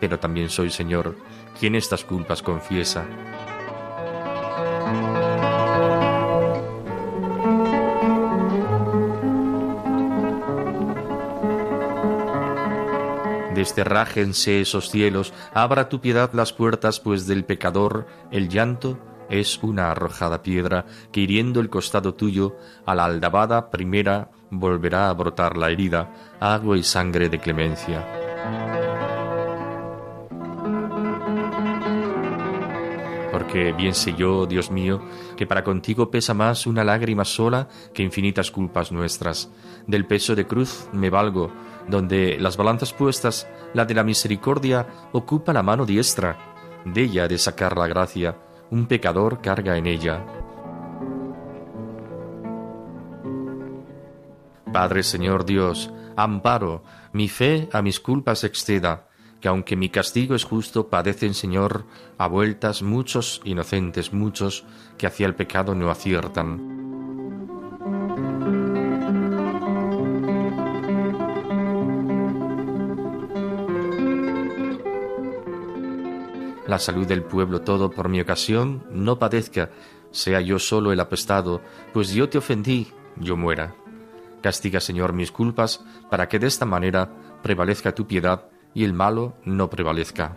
Pero 0.00 0.18
también 0.18 0.50
soy 0.50 0.70
Señor, 0.70 1.16
quien 1.58 1.74
estas 1.74 2.04
culpas 2.04 2.42
confiesa. 2.42 3.06
Desterrájense 13.60 14.62
esos 14.62 14.88
cielos, 14.88 15.34
abra 15.52 15.90
tu 15.90 16.00
piedad 16.00 16.30
las 16.32 16.54
puertas, 16.54 16.98
pues 16.98 17.26
del 17.26 17.44
pecador 17.44 18.06
el 18.30 18.48
llanto 18.48 18.98
es 19.28 19.62
una 19.62 19.90
arrojada 19.90 20.42
piedra 20.42 20.86
que 21.12 21.20
hiriendo 21.20 21.60
el 21.60 21.68
costado 21.68 22.14
tuyo, 22.14 22.56
a 22.86 22.94
la 22.94 23.04
aldabada 23.04 23.70
primera 23.70 24.30
volverá 24.50 25.10
a 25.10 25.12
brotar 25.12 25.58
la 25.58 25.70
herida, 25.70 26.10
agua 26.40 26.78
y 26.78 26.82
sangre 26.82 27.28
de 27.28 27.38
clemencia. 27.38 28.30
porque 33.30 33.72
bien 33.72 33.94
sé 33.94 34.14
yo, 34.14 34.46
Dios 34.46 34.70
mío, 34.70 35.00
que 35.36 35.46
para 35.46 35.64
contigo 35.64 36.10
pesa 36.10 36.34
más 36.34 36.66
una 36.66 36.84
lágrima 36.84 37.24
sola 37.24 37.68
que 37.94 38.02
infinitas 38.02 38.50
culpas 38.50 38.92
nuestras. 38.92 39.50
Del 39.86 40.06
peso 40.06 40.34
de 40.34 40.46
cruz 40.46 40.88
me 40.92 41.10
valgo, 41.10 41.50
donde 41.90 42.38
las 42.40 42.56
balanzas 42.56 42.92
puestas, 42.92 43.48
la 43.74 43.84
de 43.84 43.94
la 43.94 44.04
misericordia 44.04 44.86
ocupa 45.12 45.52
la 45.52 45.62
mano 45.62 45.84
diestra, 45.84 46.38
de 46.84 47.02
ella 47.02 47.28
de 47.28 47.38
sacar 47.38 47.76
la 47.76 47.86
gracia, 47.86 48.36
un 48.70 48.86
pecador 48.86 49.40
carga 49.40 49.76
en 49.76 49.86
ella. 49.86 50.24
Padre 54.72 55.02
Señor 55.02 55.44
Dios, 55.44 55.90
amparo, 56.16 56.84
mi 57.12 57.28
fe 57.28 57.68
a 57.72 57.82
mis 57.82 57.98
culpas 57.98 58.44
exceda, 58.44 59.08
que 59.40 59.48
aunque 59.48 59.74
mi 59.74 59.88
castigo 59.88 60.34
es 60.34 60.44
justo, 60.44 60.88
padecen, 60.88 61.34
Señor, 61.34 61.86
a 62.18 62.28
vueltas 62.28 62.82
muchos 62.82 63.40
inocentes, 63.44 64.12
muchos 64.12 64.64
que 64.96 65.06
hacia 65.06 65.26
el 65.26 65.34
pecado 65.34 65.74
no 65.74 65.90
aciertan. 65.90 66.79
La 76.70 76.78
salud 76.78 77.04
del 77.04 77.24
pueblo 77.24 77.62
todo 77.62 77.90
por 77.90 78.08
mi 78.08 78.20
ocasión 78.20 78.84
no 78.92 79.18
padezca, 79.18 79.70
sea 80.12 80.40
yo 80.40 80.60
solo 80.60 80.92
el 80.92 81.00
apestado, 81.00 81.62
pues 81.92 82.12
yo 82.12 82.28
te 82.28 82.38
ofendí, 82.38 82.86
yo 83.16 83.36
muera. 83.36 83.74
Castiga, 84.40 84.78
Señor, 84.78 85.12
mis 85.12 85.32
culpas, 85.32 85.84
para 86.10 86.28
que 86.28 86.38
de 86.38 86.46
esta 86.46 86.66
manera 86.66 87.10
prevalezca 87.42 87.92
tu 87.92 88.06
piedad 88.06 88.44
y 88.72 88.84
el 88.84 88.92
malo 88.92 89.34
no 89.44 89.68
prevalezca. 89.68 90.36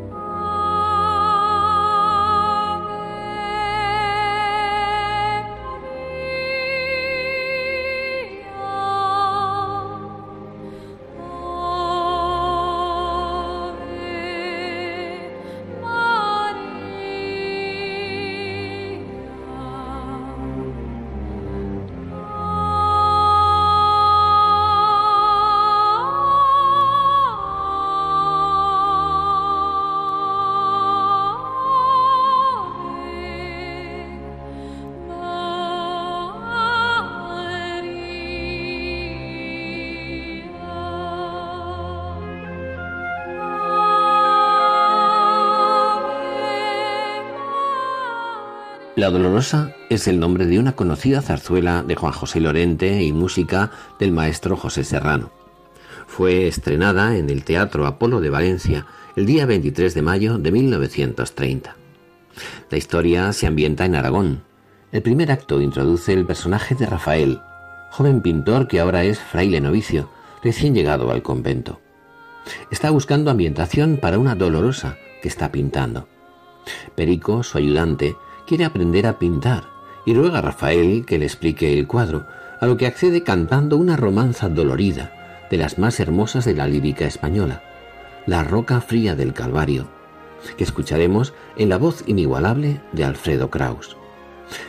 La 49.01 49.09
Dolorosa 49.09 49.73
es 49.89 50.07
el 50.07 50.19
nombre 50.19 50.45
de 50.45 50.59
una 50.59 50.73
conocida 50.73 51.23
zarzuela 51.23 51.81
de 51.81 51.95
Juan 51.95 52.13
José 52.13 52.39
Lorente 52.39 53.01
y 53.01 53.11
música 53.11 53.71
del 53.97 54.11
maestro 54.11 54.55
José 54.55 54.83
Serrano. 54.83 55.31
Fue 56.05 56.45
estrenada 56.47 57.17
en 57.17 57.31
el 57.31 57.43
Teatro 57.43 57.87
Apolo 57.87 58.21
de 58.21 58.29
Valencia 58.29 58.85
el 59.15 59.25
día 59.25 59.47
23 59.47 59.95
de 59.95 60.01
mayo 60.03 60.37
de 60.37 60.51
1930. 60.51 61.75
La 62.69 62.77
historia 62.77 63.33
se 63.33 63.47
ambienta 63.47 63.85
en 63.85 63.95
Aragón. 63.95 64.43
El 64.91 65.01
primer 65.01 65.31
acto 65.31 65.61
introduce 65.61 66.13
el 66.13 66.27
personaje 66.27 66.75
de 66.75 66.85
Rafael, 66.85 67.41
joven 67.89 68.21
pintor 68.21 68.67
que 68.67 68.81
ahora 68.81 69.03
es 69.03 69.17
fraile 69.17 69.61
novicio, 69.61 70.11
recién 70.43 70.75
llegado 70.75 71.09
al 71.09 71.23
convento. 71.23 71.81
Está 72.69 72.91
buscando 72.91 73.31
ambientación 73.31 73.97
para 73.97 74.19
una 74.19 74.35
dolorosa 74.35 74.95
que 75.23 75.27
está 75.27 75.51
pintando. 75.51 76.07
Perico, 76.93 77.41
su 77.41 77.57
ayudante, 77.57 78.15
quiere 78.51 78.65
aprender 78.65 79.07
a 79.07 79.17
pintar 79.17 79.63
y 80.03 80.13
ruega 80.13 80.39
a 80.39 80.41
Rafael 80.41 81.05
que 81.05 81.17
le 81.17 81.23
explique 81.23 81.79
el 81.79 81.87
cuadro, 81.87 82.25
a 82.59 82.65
lo 82.65 82.75
que 82.75 82.85
accede 82.85 83.23
cantando 83.23 83.77
una 83.77 83.95
romanza 83.95 84.49
dolorida, 84.49 85.47
de 85.49 85.55
las 85.55 85.79
más 85.79 86.01
hermosas 86.01 86.43
de 86.43 86.53
la 86.53 86.67
lírica 86.67 87.05
española, 87.05 87.63
La 88.25 88.43
roca 88.43 88.81
fría 88.81 89.15
del 89.15 89.31
Calvario, 89.31 89.87
que 90.57 90.65
escucharemos 90.65 91.33
en 91.55 91.69
la 91.69 91.77
voz 91.77 92.03
inigualable 92.07 92.81
de 92.91 93.05
Alfredo 93.05 93.49
Kraus. 93.49 93.95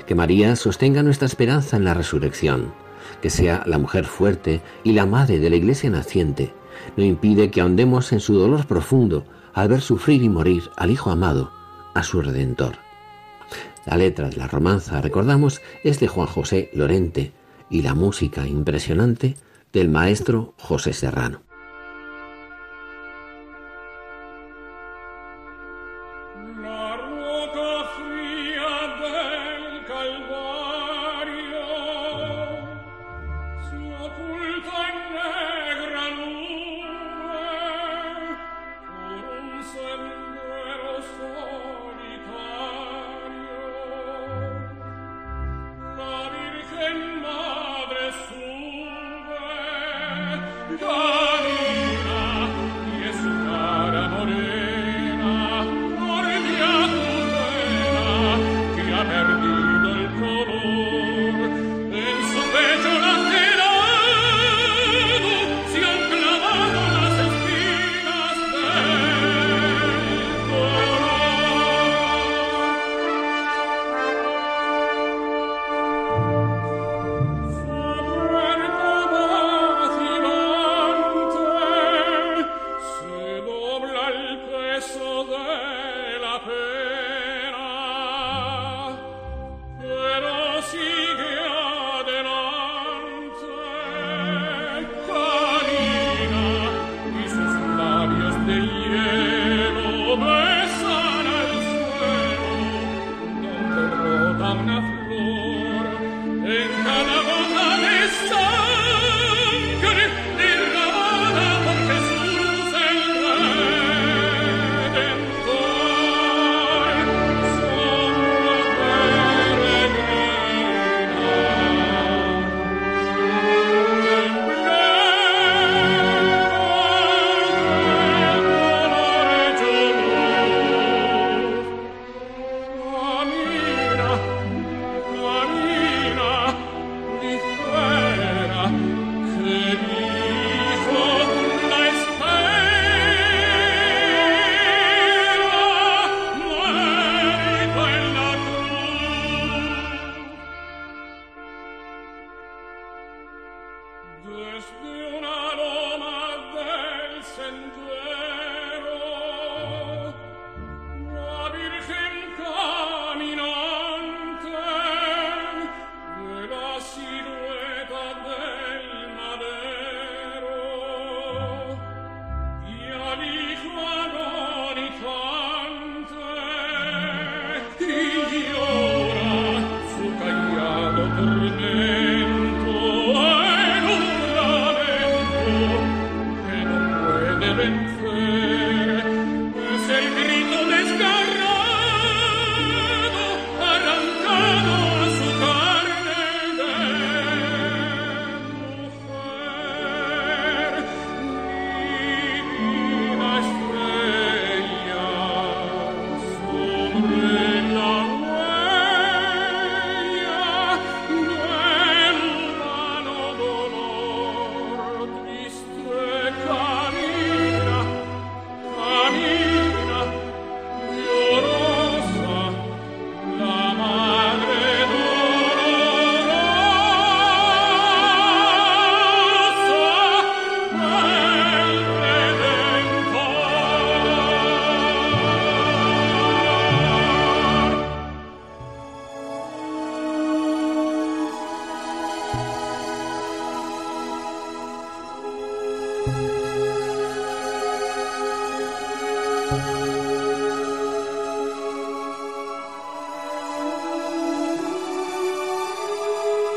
Que 0.06 0.14
María 0.14 0.54
sostenga 0.54 1.02
nuestra 1.02 1.26
esperanza 1.26 1.76
en 1.76 1.84
la 1.84 1.94
resurrección, 1.94 2.72
que 3.20 3.30
sea 3.30 3.64
la 3.66 3.78
mujer 3.78 4.04
fuerte 4.04 4.60
y 4.84 4.92
la 4.92 5.06
madre 5.06 5.40
de 5.40 5.50
la 5.50 5.56
iglesia 5.56 5.90
naciente, 5.90 6.54
no 6.96 7.02
impide 7.02 7.50
que 7.50 7.60
ahondemos 7.60 8.12
en 8.12 8.20
su 8.20 8.34
dolor 8.34 8.64
profundo 8.64 9.24
al 9.54 9.66
ver 9.66 9.80
sufrir 9.80 10.22
y 10.22 10.28
morir 10.28 10.70
al 10.76 10.92
Hijo 10.92 11.10
amado, 11.10 11.50
a 11.94 12.04
su 12.04 12.22
Redentor. 12.22 12.81
La 13.84 13.96
letra 13.96 14.28
de 14.28 14.36
la 14.36 14.46
romanza, 14.46 15.00
recordamos, 15.00 15.60
es 15.82 15.98
de 15.98 16.08
Juan 16.08 16.28
José 16.28 16.70
Lorente 16.72 17.32
y 17.68 17.82
la 17.82 17.94
música 17.94 18.46
impresionante 18.46 19.36
del 19.72 19.88
maestro 19.88 20.54
José 20.58 20.92
Serrano. 20.92 21.42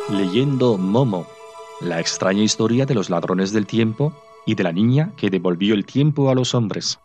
Leyendo 0.09 0.77
Momo, 0.77 1.25
la 1.81 1.99
extraña 1.99 2.43
historia 2.43 2.85
de 2.85 2.93
los 2.93 3.09
ladrones 3.09 3.51
del 3.51 3.65
tiempo 3.65 4.13
y 4.45 4.55
de 4.55 4.63
la 4.63 4.71
niña 4.71 5.11
que 5.17 5.29
devolvió 5.29 5.73
el 5.73 5.85
tiempo 5.85 6.29
a 6.29 6.35
los 6.35 6.53
hombres. 6.53 6.99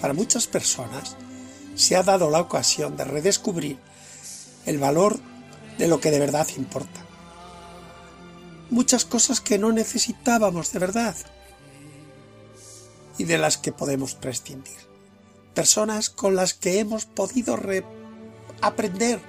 Para 0.00 0.14
muchas 0.14 0.46
personas 0.46 1.16
se 1.74 1.96
ha 1.96 2.02
dado 2.02 2.30
la 2.30 2.40
ocasión 2.40 2.96
de 2.96 3.04
redescubrir 3.04 3.78
el 4.66 4.78
valor 4.78 5.18
de 5.78 5.88
lo 5.88 6.00
que 6.00 6.10
de 6.10 6.20
verdad 6.20 6.46
importa. 6.56 7.04
Muchas 8.70 9.04
cosas 9.04 9.40
que 9.40 9.58
no 9.58 9.72
necesitábamos 9.72 10.72
de 10.72 10.78
verdad 10.78 11.16
y 13.18 13.24
de 13.24 13.38
las 13.38 13.58
que 13.58 13.72
podemos 13.72 14.14
prescindir. 14.14 14.78
Personas 15.54 16.10
con 16.10 16.34
las 16.34 16.54
que 16.54 16.80
hemos 16.80 17.04
podido 17.06 17.58
aprender 18.60 19.20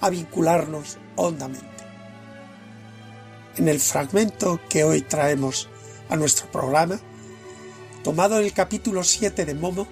a 0.00 0.10
vincularnos 0.10 0.98
hondamente. 1.16 1.66
En 3.56 3.68
el 3.68 3.80
fragmento 3.80 4.60
que 4.68 4.84
hoy 4.84 5.02
traemos 5.02 5.68
a 6.08 6.16
nuestro 6.16 6.50
programa, 6.50 7.00
tomado 8.04 8.38
en 8.38 8.44
el 8.44 8.52
capítulo 8.52 9.02
7 9.02 9.44
de 9.44 9.54
Momo, 9.54 9.88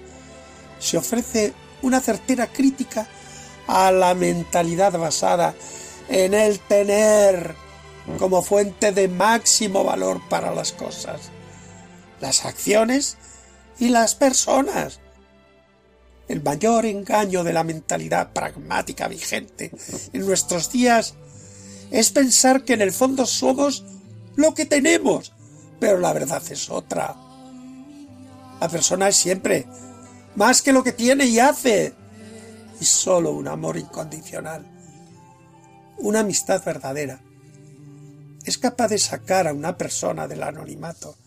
se 0.79 0.97
ofrece 0.97 1.53
una 1.81 1.99
certera 1.99 2.47
crítica 2.47 3.07
a 3.67 3.91
la 3.91 4.13
mentalidad 4.13 4.97
basada 4.97 5.53
en 6.07 6.33
el 6.33 6.59
tener 6.59 7.55
como 8.17 8.41
fuente 8.41 8.93
de 8.93 9.09
máximo 9.09 9.83
valor 9.83 10.21
para 10.29 10.53
las 10.53 10.71
cosas, 10.71 11.31
las 12.21 12.45
acciones 12.45 13.17
y 13.79 13.89
las 13.89 14.15
personas. 14.15 14.99
El 16.29 16.41
mayor 16.41 16.85
engaño 16.85 17.43
de 17.43 17.51
la 17.51 17.65
mentalidad 17.65 18.31
pragmática 18.31 19.09
vigente 19.09 19.71
en 20.13 20.25
nuestros 20.25 20.71
días 20.71 21.15
es 21.91 22.11
pensar 22.11 22.63
que 22.63 22.73
en 22.73 22.81
el 22.81 22.93
fondo 22.93 23.25
somos 23.25 23.83
lo 24.35 24.53
que 24.53 24.65
tenemos 24.65 25.33
pero 25.83 25.99
la 25.99 26.13
verdad 26.13 26.41
es 26.49 26.69
otra. 26.69 27.13
La 28.63 28.69
persona 28.69 29.09
es 29.09 29.17
siempre 29.17 29.67
más 30.35 30.61
que 30.61 30.71
lo 30.71 30.85
que 30.85 30.93
tiene 30.93 31.25
y 31.25 31.37
hace, 31.37 31.93
y 32.79 32.85
solo 32.85 33.31
un 33.31 33.49
amor 33.49 33.75
incondicional, 33.75 34.65
una 35.97 36.21
amistad 36.21 36.63
verdadera, 36.63 37.19
es 38.45 38.57
capaz 38.57 38.87
de 38.87 38.99
sacar 38.99 39.49
a 39.49 39.53
una 39.53 39.75
persona 39.75 40.29
del 40.29 40.43
anonimato 40.43 41.17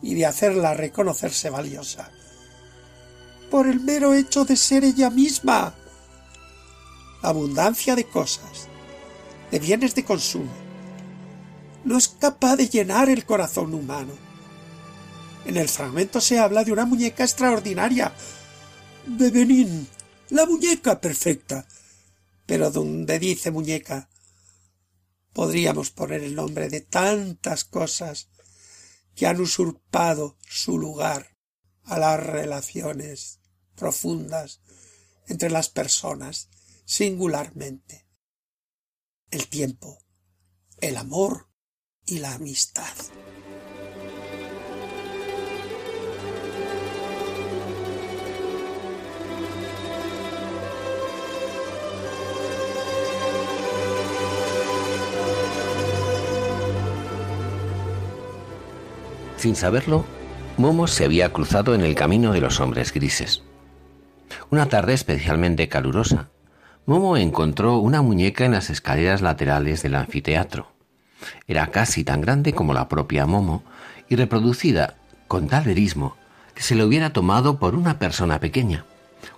y 0.00 0.14
de 0.14 0.24
hacerla 0.24 0.72
reconocerse 0.72 1.50
valiosa 1.50 2.10
por 3.50 3.66
el 3.66 3.80
mero 3.80 4.14
hecho 4.14 4.46
de 4.46 4.56
ser 4.56 4.82
ella 4.84 5.10
misma. 5.10 5.74
Abundancia 7.20 7.94
de 7.94 8.04
cosas, 8.04 8.66
de 9.50 9.58
bienes 9.58 9.94
de 9.94 10.06
consumo, 10.06 10.54
no 11.84 11.98
es 11.98 12.08
capaz 12.08 12.56
de 12.56 12.70
llenar 12.70 13.10
el 13.10 13.26
corazón 13.26 13.74
humano. 13.74 14.25
En 15.46 15.56
el 15.56 15.68
fragmento 15.68 16.20
se 16.20 16.38
habla 16.38 16.64
de 16.64 16.72
una 16.72 16.84
muñeca 16.84 17.24
extraordinaria, 17.24 18.12
de 19.06 19.30
Benín, 19.30 19.88
la 20.30 20.44
muñeca 20.44 21.00
perfecta. 21.00 21.66
Pero 22.46 22.70
donde 22.70 23.18
dice 23.18 23.50
muñeca, 23.50 24.08
podríamos 25.32 25.90
poner 25.90 26.22
el 26.22 26.34
nombre 26.34 26.68
de 26.68 26.80
tantas 26.80 27.64
cosas 27.64 28.28
que 29.14 29.26
han 29.26 29.40
usurpado 29.40 30.36
su 30.48 30.78
lugar 30.78 31.36
a 31.84 31.98
las 31.98 32.18
relaciones 32.18 33.40
profundas 33.74 34.60
entre 35.26 35.50
las 35.50 35.68
personas 35.68 36.48
singularmente. 36.84 38.06
El 39.30 39.48
tiempo, 39.48 39.98
el 40.80 40.96
amor, 40.96 41.48
y 42.06 42.20
la 42.20 42.34
amistad. 42.34 42.94
Sin 59.36 59.54
saberlo, 59.54 60.04
Momo 60.56 60.86
se 60.86 61.04
había 61.04 61.32
cruzado 61.32 61.74
en 61.74 61.82
el 61.82 61.94
camino 61.94 62.32
de 62.32 62.40
los 62.40 62.60
hombres 62.60 62.92
grises. 62.92 63.42
Una 64.50 64.66
tarde 64.66 64.94
especialmente 64.94 65.68
calurosa, 65.68 66.30
Momo 66.86 67.16
encontró 67.16 67.78
una 67.78 68.00
muñeca 68.00 68.44
en 68.44 68.52
las 68.52 68.70
escaleras 68.70 69.20
laterales 69.20 69.82
del 69.82 69.96
anfiteatro. 69.96 70.72
Era 71.46 71.70
casi 71.70 72.04
tan 72.04 72.20
grande 72.20 72.54
como 72.54 72.72
la 72.72 72.88
propia 72.88 73.26
Momo 73.26 73.62
y 74.08 74.16
reproducida 74.16 74.94
con 75.28 75.48
tal 75.48 75.64
verismo 75.64 76.16
que 76.54 76.62
se 76.62 76.74
le 76.74 76.84
hubiera 76.84 77.12
tomado 77.12 77.58
por 77.58 77.74
una 77.74 77.98
persona 77.98 78.40
pequeña, 78.40 78.84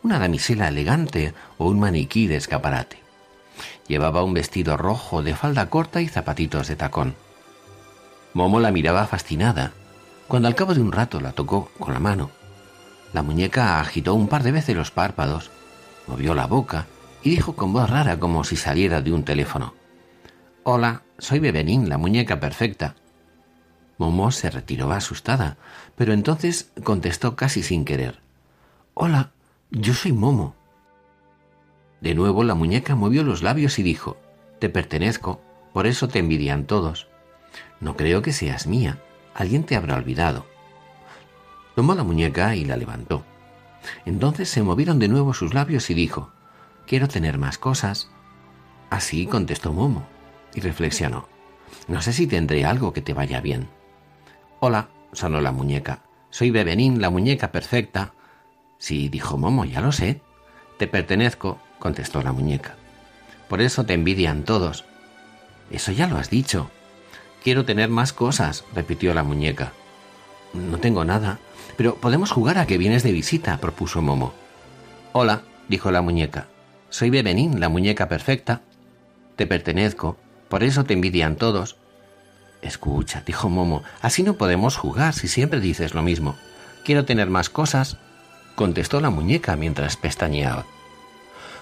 una 0.03 0.19
damisela 0.19 0.69
elegante 0.69 1.35
o 1.57 1.67
un 1.67 1.81
maniquí 1.81 2.27
de 2.27 2.37
escaparate. 2.37 2.99
Llevaba 3.89 4.23
un 4.23 4.35
vestido 4.35 4.77
rojo 4.77 5.23
de 5.23 5.35
falda 5.35 5.69
corta 5.71 6.01
y 6.01 6.09
zapatitos 6.09 6.69
de 6.69 6.77
tacón. 6.77 7.17
Momo 8.35 8.61
la 8.61 8.71
miraba 8.71 9.07
fascinada, 9.07 9.73
cuando 10.29 10.47
al 10.47 10.55
cabo 10.55 10.74
de 10.74 10.83
un 10.83 10.93
rato 10.93 11.20
la 11.20 11.33
tocó 11.33 11.70
con 11.79 11.95
la 11.95 12.01
mano. 12.01 12.31
La 13.14 13.22
muñeca 13.22 13.81
agitó 13.81 14.14
un 14.14 14.29
par 14.29 14.43
de 14.43 14.53
veces 14.53 14.76
los 14.76 14.91
párpados, 14.91 15.51
movió 16.07 16.35
la 16.35 16.47
boca 16.47 16.87
y 17.22 17.31
dijo 17.31 17.57
con 17.57 17.72
voz 17.72 17.89
rara 17.89 18.20
como 18.20 18.45
si 18.45 18.57
saliera 18.57 19.01
de 19.01 19.12
un 19.12 19.24
teléfono. 19.24 19.72
Hola, 20.64 21.03
soy 21.16 21.39
Bebenín, 21.39 21.89
la 21.89 21.97
muñeca 21.97 22.39
perfecta. 22.41 22.95
Momo 23.97 24.31
se 24.31 24.51
retiró 24.51 24.93
asustada, 24.93 25.57
pero 25.97 26.12
entonces 26.12 26.70
contestó 26.85 27.35
casi 27.35 27.62
sin 27.62 27.87
querer. 27.87 28.20
Hola, 28.93 29.31
yo 29.70 29.95
soy 29.95 30.12
Momo. 30.12 30.55
De 32.03 32.14
nuevo 32.14 32.45
la 32.45 32.55
muñeca 32.55 32.95
movió 32.95 33.24
los 33.24 33.43
labios 33.43 33.79
y 33.79 33.83
dijo, 33.83 34.18
Te 34.59 34.68
pertenezco, 34.68 35.41
por 35.72 35.87
eso 35.87 36.07
te 36.07 36.18
envidian 36.18 36.64
todos. 36.64 37.09
No 37.81 37.97
creo 37.97 38.22
que 38.22 38.33
seas 38.33 38.66
mía, 38.66 38.99
alguien 39.35 39.64
te 39.64 39.76
habrá 39.76 39.97
olvidado. 39.97 40.47
Tomó 41.74 41.95
la 41.95 42.03
muñeca 42.03 42.57
y 42.57 42.64
la 42.64 42.76
levantó. 42.76 43.24
Entonces 44.05 44.49
se 44.49 44.62
movieron 44.62 44.99
de 44.99 45.09
nuevo 45.09 45.33
sus 45.35 45.55
labios 45.55 45.91
y 45.91 45.95
dijo, 45.95 46.33
Quiero 46.87 47.07
tener 47.07 47.39
más 47.39 47.59
cosas. 47.59 48.11
Así 48.91 49.26
contestó 49.26 49.72
Momo 49.72 50.07
y 50.55 50.61
reflexionó. 50.61 51.29
No 51.87 52.01
sé 52.01 52.12
si 52.12 52.26
tendré 52.26 52.64
algo 52.64 52.93
que 52.93 53.03
te 53.03 53.12
vaya 53.12 53.41
bien. 53.41 53.68
Hola, 54.61 54.89
sonó 55.12 55.41
la 55.41 55.53
muñeca. 55.53 56.01
Soy 56.31 56.51
Bebenín, 56.51 57.01
la 57.01 57.11
muñeca 57.11 57.53
perfecta. 57.53 58.14
Sí, 58.79 59.09
dijo 59.09 59.37
Momo, 59.37 59.64
ya 59.64 59.81
lo 59.81 59.93
sé. 59.93 60.22
Te 60.79 60.87
pertenezco, 60.87 61.61
contestó 61.79 62.22
la 62.22 62.33
muñeca. 62.33 62.76
Por 63.49 63.61
eso 63.61 63.85
te 63.85 63.95
envidian 63.95 64.45
todos. 64.45 64.85
Eso 65.70 65.93
ya 65.93 66.07
lo 66.07 66.16
has 66.16 66.31
dicho. 66.31 66.70
Quiero 67.43 67.64
tener 67.64 67.89
más 67.89 68.12
cosas, 68.12 68.64
repitió 68.74 69.14
la 69.14 69.22
muñeca. 69.22 69.72
No 70.53 70.78
tengo 70.78 71.05
nada, 71.05 71.39
pero 71.76 71.95
podemos 71.97 72.30
jugar 72.30 72.59
a 72.59 72.66
que 72.66 72.78
vienes 72.78 73.03
de 73.03 73.12
visita, 73.12 73.59
propuso 73.59 74.03
Momo. 74.03 74.32
Hola, 75.12 75.43
dijo 75.68 75.91
la 75.91 76.03
muñeca. 76.03 76.49
Soy 76.91 77.11
Bebenín, 77.11 77.61
la 77.61 77.68
muñeca 77.68 78.09
perfecta. 78.09 78.62
Te 79.36 79.47
pertenezco, 79.47 80.16
por 80.49 80.64
eso 80.64 80.84
te 80.84 80.95
envidian 80.95 81.36
todos. 81.36 81.76
Escucha, 82.62 83.22
dijo 83.24 83.49
Momo, 83.49 83.82
así 84.03 84.22
no 84.22 84.34
podemos 84.34 84.76
jugar 84.76 85.14
si 85.14 85.28
siempre 85.28 85.61
dices 85.61 85.95
lo 85.95 86.03
mismo. 86.03 86.36
Quiero 86.84 87.05
tener 87.05 87.30
más 87.30 87.51
cosas, 87.51 87.99
contestó 88.57 89.01
la 89.01 89.11
muñeca 89.11 89.55
mientras 89.55 89.97
pestañeaba. 89.97 90.66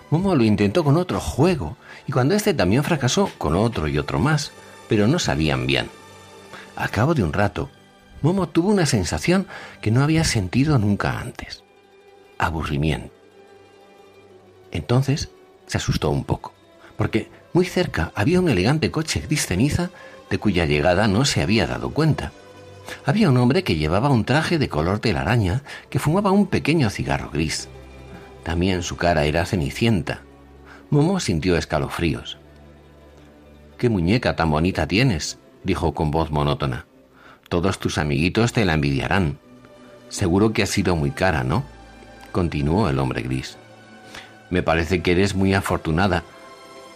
Momo 0.08 0.34
lo 0.34 0.44
intentó 0.44 0.84
con 0.84 0.96
otro 0.96 1.20
juego, 1.20 1.76
y 2.06 2.12
cuando 2.12 2.34
este 2.34 2.54
también 2.54 2.84
fracasó, 2.84 3.30
con 3.36 3.56
otro 3.56 3.88
y 3.88 3.98
otro 3.98 4.18
más, 4.18 4.52
pero 4.89 5.07
no 5.09 5.18
sabían 5.18 5.66
bien. 5.66 5.89
Al 6.74 6.91
cabo 6.91 7.14
de 7.14 7.22
un 7.22 7.32
rato, 7.32 7.70
Momo 8.22 8.49
tuvo 8.49 8.70
una 8.70 8.87
sensación 8.87 9.47
que 9.80 9.91
no 9.91 10.03
había 10.03 10.24
sentido 10.24 10.78
nunca 10.78 11.20
antes. 11.20 11.62
Aburrimiento. 12.39 13.14
Entonces 14.70 15.30
se 15.66 15.78
asustó 15.78 16.11
un 16.11 16.24
poco, 16.24 16.53
porque 16.97 17.30
Muy 17.57 17.64
cerca 17.64 18.12
había 18.14 18.39
un 18.39 18.51
elegante 18.51 18.91
coche 18.91 19.22
gris 19.26 19.47
ceniza 19.47 19.89
de 20.28 20.37
cuya 20.37 20.66
llegada 20.66 21.09
no 21.09 21.24
se 21.24 21.41
había 21.41 21.66
dado 21.66 21.89
cuenta. 21.89 22.32
Había 23.07 23.30
un 23.30 23.39
hombre 23.39 23.64
que 23.64 23.76
llevaba 23.76 24.11
un 24.11 24.26
traje 24.26 24.59
de 24.59 24.68
color 24.68 24.99
telaraña 24.99 25.62
que 25.89 25.99
fumaba 25.99 26.32
un 26.32 26.49
pequeño 26.49 26.91
cigarro 26.91 27.30
gris. 27.30 27.70
También 28.43 28.82
su 28.82 28.99
cara 28.99 29.24
era 29.24 29.47
cenicienta. 29.47 30.20
Momo 30.91 31.18
sintió 31.18 31.57
escalofríos. 31.57 32.37
¿Qué 33.78 33.90
muñeca 33.90 34.36
tan 34.36 34.50
bonita 34.50 34.86
tienes? 34.86 35.38
dijo 35.62 35.92
con 35.92 36.10
voz 36.10 36.30
monótona. 36.30 36.86
Todos 37.50 37.78
tus 37.78 37.98
amiguitos 37.98 38.54
te 38.54 38.64
la 38.64 38.72
envidiarán. 38.72 39.38
Seguro 40.08 40.52
que 40.52 40.62
ha 40.62 40.66
sido 40.66 40.96
muy 40.96 41.10
cara, 41.10 41.44
¿no? 41.44 41.62
continuó 42.32 42.88
el 42.88 42.98
hombre 42.98 43.22
gris. 43.22 43.58
Me 44.48 44.62
parece 44.62 45.02
que 45.02 45.12
eres 45.12 45.34
muy 45.34 45.52
afortunada, 45.52 46.22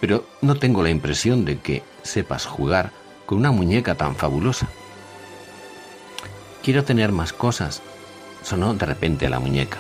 pero 0.00 0.26
no 0.40 0.54
tengo 0.54 0.82
la 0.82 0.90
impresión 0.90 1.44
de 1.44 1.58
que 1.58 1.82
sepas 2.02 2.46
jugar 2.46 2.92
con 3.26 3.38
una 3.38 3.50
muñeca 3.50 3.94
tan 3.94 4.16
fabulosa. 4.16 4.68
Quiero 6.62 6.84
tener 6.84 7.12
más 7.12 7.32
cosas, 7.34 7.82
sonó 8.42 8.72
de 8.74 8.86
repente 8.86 9.28
la 9.28 9.38
muñeca. 9.38 9.78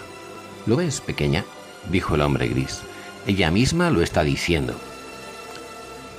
¿Lo 0.66 0.76
ves, 0.76 1.00
pequeña? 1.00 1.44
dijo 1.90 2.14
el 2.14 2.20
hombre 2.20 2.48
gris. 2.48 2.80
Ella 3.26 3.50
misma 3.50 3.90
lo 3.90 4.02
está 4.02 4.22
diciendo. 4.22 4.74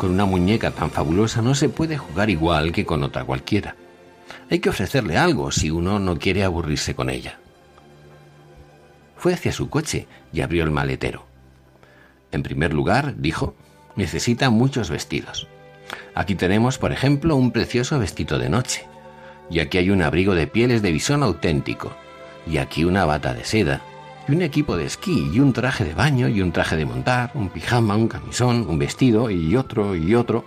Con 0.02 0.10
una 0.10 0.26
muñeca 0.26 0.72
tan 0.72 0.90
fabulosa 0.90 1.44
no 1.44 1.54
se 1.54 1.70
puede 1.70 1.96
jugar 1.96 2.32
igual 2.32 2.72
que 2.72 2.88
con 2.88 3.04
otra 3.04 3.24
cualquiera. 3.24 3.76
Hay 4.50 4.58
que 4.58 4.70
ofrecerle 4.70 5.16
algo 5.16 5.52
si 5.52 5.70
uno 5.70 6.00
no 6.00 6.18
quiere 6.18 6.44
aburrirse 6.44 6.96
con 6.96 7.12
ella. 7.12 7.38
Fue 9.16 9.32
hacia 9.32 9.52
su 9.52 9.70
coche 9.70 10.08
y 10.34 10.42
abrió 10.42 10.64
el 10.64 10.72
maletero. 10.72 11.28
En 12.32 12.42
primer 12.42 12.74
lugar, 12.74 13.14
dijo, 13.18 13.54
necesita 13.96 14.50
muchos 14.50 14.90
vestidos. 14.90 15.48
Aquí 16.16 16.34
tenemos, 16.34 16.80
por 16.80 16.92
ejemplo, 16.92 17.36
un 17.36 17.52
precioso 17.52 18.00
vestido 18.00 18.40
de 18.40 18.50
noche. 18.50 18.88
Y 19.52 19.60
aquí 19.60 19.78
hay 19.78 19.92
un 19.92 20.02
abrigo 20.02 20.34
de 20.34 20.48
pieles 20.48 20.82
de 20.82 20.94
bisón 20.94 21.22
auténtico. 21.22 21.94
Y 22.48 22.58
aquí 22.58 22.86
una 22.86 23.06
bata 23.06 23.36
de 23.36 23.46
seda. 23.46 23.84
Y 24.28 24.34
un 24.34 24.42
equipo 24.42 24.78
de 24.78 24.86
esquí 24.86 25.30
y 25.34 25.40
un 25.40 25.54
traje 25.54 25.84
de 25.84 25.94
baño 25.94 26.28
y 26.28 26.42
un 26.42 26.52
traje 26.52 26.76
de 26.76 26.86
montar, 26.86 27.32
un 27.34 27.50
pijama, 27.50 27.96
un 27.96 28.08
camisón, 28.08 28.68
un 28.70 28.78
vestido 28.78 29.30
y 29.30 29.56
otro 29.56 29.96
y 29.96 30.16
otro. 30.16 30.46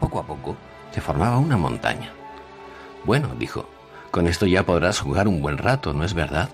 Poco 0.00 0.18
a 0.20 0.26
poco 0.26 0.56
se 0.92 1.00
formaba 1.00 1.38
una 1.38 1.56
montaña. 1.56 2.12
Bueno, 3.04 3.30
dijo, 3.38 3.68
con 4.10 4.26
esto 4.26 4.46
ya 4.46 4.64
podrás 4.64 5.00
jugar 5.00 5.28
un 5.28 5.40
buen 5.40 5.58
rato, 5.58 5.92
¿no 5.94 6.04
es 6.04 6.14
verdad? 6.14 6.48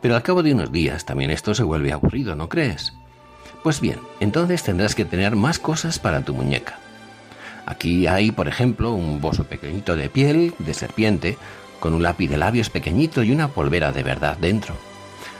Pero 0.00 0.16
al 0.16 0.22
cabo 0.22 0.42
de 0.42 0.54
unos 0.54 0.72
días 0.72 1.04
también 1.04 1.30
esto 1.30 1.54
se 1.54 1.62
vuelve 1.62 1.92
aburrido, 1.92 2.34
¿no 2.34 2.48
crees? 2.48 2.94
Pues 3.62 3.80
bien, 3.80 4.00
entonces 4.20 4.62
tendrás 4.62 4.94
que 4.94 5.04
tener 5.04 5.36
más 5.36 5.58
cosas 5.58 5.98
para 5.98 6.22
tu 6.22 6.34
muñeca. 6.34 6.78
Aquí 7.66 8.06
hay, 8.06 8.32
por 8.32 8.48
ejemplo, 8.48 8.92
un 8.92 9.20
bozo 9.20 9.44
pequeñito 9.44 9.94
de 9.94 10.08
piel, 10.08 10.54
de 10.58 10.72
serpiente, 10.72 11.36
con 11.80 11.94
un 11.94 12.02
lápiz 12.02 12.28
de 12.28 12.36
labios 12.36 12.70
pequeñito 12.70 13.24
y 13.24 13.32
una 13.32 13.48
polvera 13.48 13.90
de 13.90 14.02
verdad 14.02 14.36
dentro. 14.36 14.76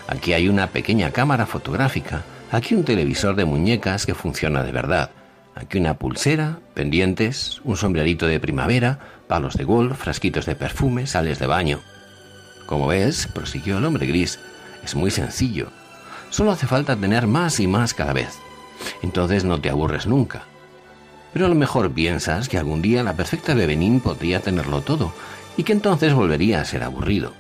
Aquí 0.09 0.33
hay 0.33 0.49
una 0.49 0.67
pequeña 0.67 1.13
cámara 1.13 1.47
fotográfica, 1.47 2.25
aquí 2.51 2.75
un 2.75 2.85
televisor 2.85 3.37
de 3.37 3.45
muñecas 3.45 4.07
que 4.07 4.15
funciona 4.15 4.65
de 4.65 4.73
verdad, 4.73 5.11
aquí 5.55 5.79
una 5.79 5.95
pulsera, 5.95 6.59
pendientes, 6.75 7.61
un 7.63 7.77
sombrerito 7.77 8.27
de 8.27 8.41
primavera, 8.41 8.99
palos 9.29 9.55
de 9.55 9.65
golf, 9.65 9.99
frasquitos 9.99 10.47
de 10.47 10.57
perfume, 10.57 11.07
sales 11.07 11.39
de 11.39 11.47
baño. 11.47 11.81
Como 12.67 12.89
ves, 12.89 13.29
prosiguió 13.33 13.79
el 13.79 13.85
hombre 13.85 14.07
gris, 14.07 14.41
es 14.83 14.97
muy 14.97 15.11
sencillo. 15.11 15.69
Solo 16.31 16.53
hace 16.53 16.67
falta 16.67 16.97
tener 16.97 17.27
más 17.27 17.61
y 17.61 17.67
más 17.67 17.95
cada 17.95 18.13
vez. 18.13 18.39
Entonces 19.03 19.45
no 19.45 19.61
te 19.61 19.71
aburres 19.71 20.07
nunca. 20.07 20.43
Pero 21.33 21.47
a 21.47 21.49
lo 21.49 21.55
mejor 21.55 21.93
piensas 21.93 22.49
que 22.49 22.59
algún 22.59 22.83
día 22.83 23.05
la 23.05 23.15
perfecta 23.15 23.55
Bebenín 23.55 24.01
podría 24.01 24.41
tenerlo 24.41 24.81
todo 24.81 25.13
y 25.61 25.63
que 25.63 25.75
entonces 25.75 26.15
volvería 26.15 26.63
a 26.63 26.65
ser 26.65 26.83
aburrido. 26.83 27.35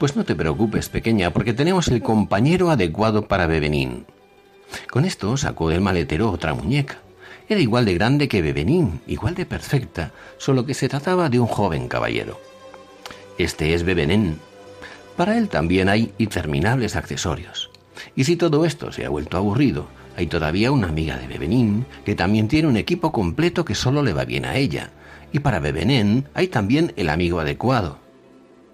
Pues 0.00 0.16
no 0.16 0.24
te 0.24 0.34
preocupes, 0.34 0.88
pequeña, 0.88 1.30
porque 1.30 1.52
tenemos 1.52 1.86
el 1.86 2.02
compañero 2.02 2.68
adecuado 2.68 3.28
para 3.28 3.46
Bebenín. 3.46 4.06
Con 4.90 5.04
esto 5.04 5.36
sacó 5.36 5.68
del 5.68 5.80
maletero 5.80 6.32
otra 6.32 6.52
muñeca. 6.52 6.98
Era 7.48 7.60
igual 7.60 7.84
de 7.84 7.94
grande 7.94 8.26
que 8.26 8.42
Bebenín, 8.42 9.02
igual 9.06 9.36
de 9.36 9.46
perfecta, 9.46 10.10
solo 10.36 10.66
que 10.66 10.74
se 10.74 10.88
trataba 10.88 11.28
de 11.28 11.38
un 11.38 11.46
joven 11.46 11.86
caballero. 11.86 12.40
Este 13.38 13.72
es 13.72 13.84
Bebenín. 13.84 14.40
Para 15.16 15.38
él 15.38 15.48
también 15.48 15.88
hay 15.88 16.12
interminables 16.18 16.96
accesorios. 16.96 17.70
Y 18.16 18.24
si 18.24 18.34
todo 18.34 18.64
esto 18.64 18.90
se 18.90 19.06
ha 19.06 19.10
vuelto 19.10 19.36
aburrido, 19.36 19.86
hay 20.16 20.26
todavía 20.26 20.72
una 20.72 20.88
amiga 20.88 21.18
de 21.18 21.28
Bebenín 21.28 21.86
que 22.04 22.16
también 22.16 22.48
tiene 22.48 22.66
un 22.66 22.76
equipo 22.76 23.12
completo 23.12 23.64
que 23.64 23.76
solo 23.76 24.02
le 24.02 24.12
va 24.12 24.24
bien 24.24 24.44
a 24.44 24.56
ella. 24.56 24.90
Y 25.34 25.40
para 25.40 25.58
Bebenín 25.58 26.28
hay 26.32 26.46
también 26.46 26.92
el 26.94 27.10
amigo 27.10 27.40
adecuado. 27.40 27.98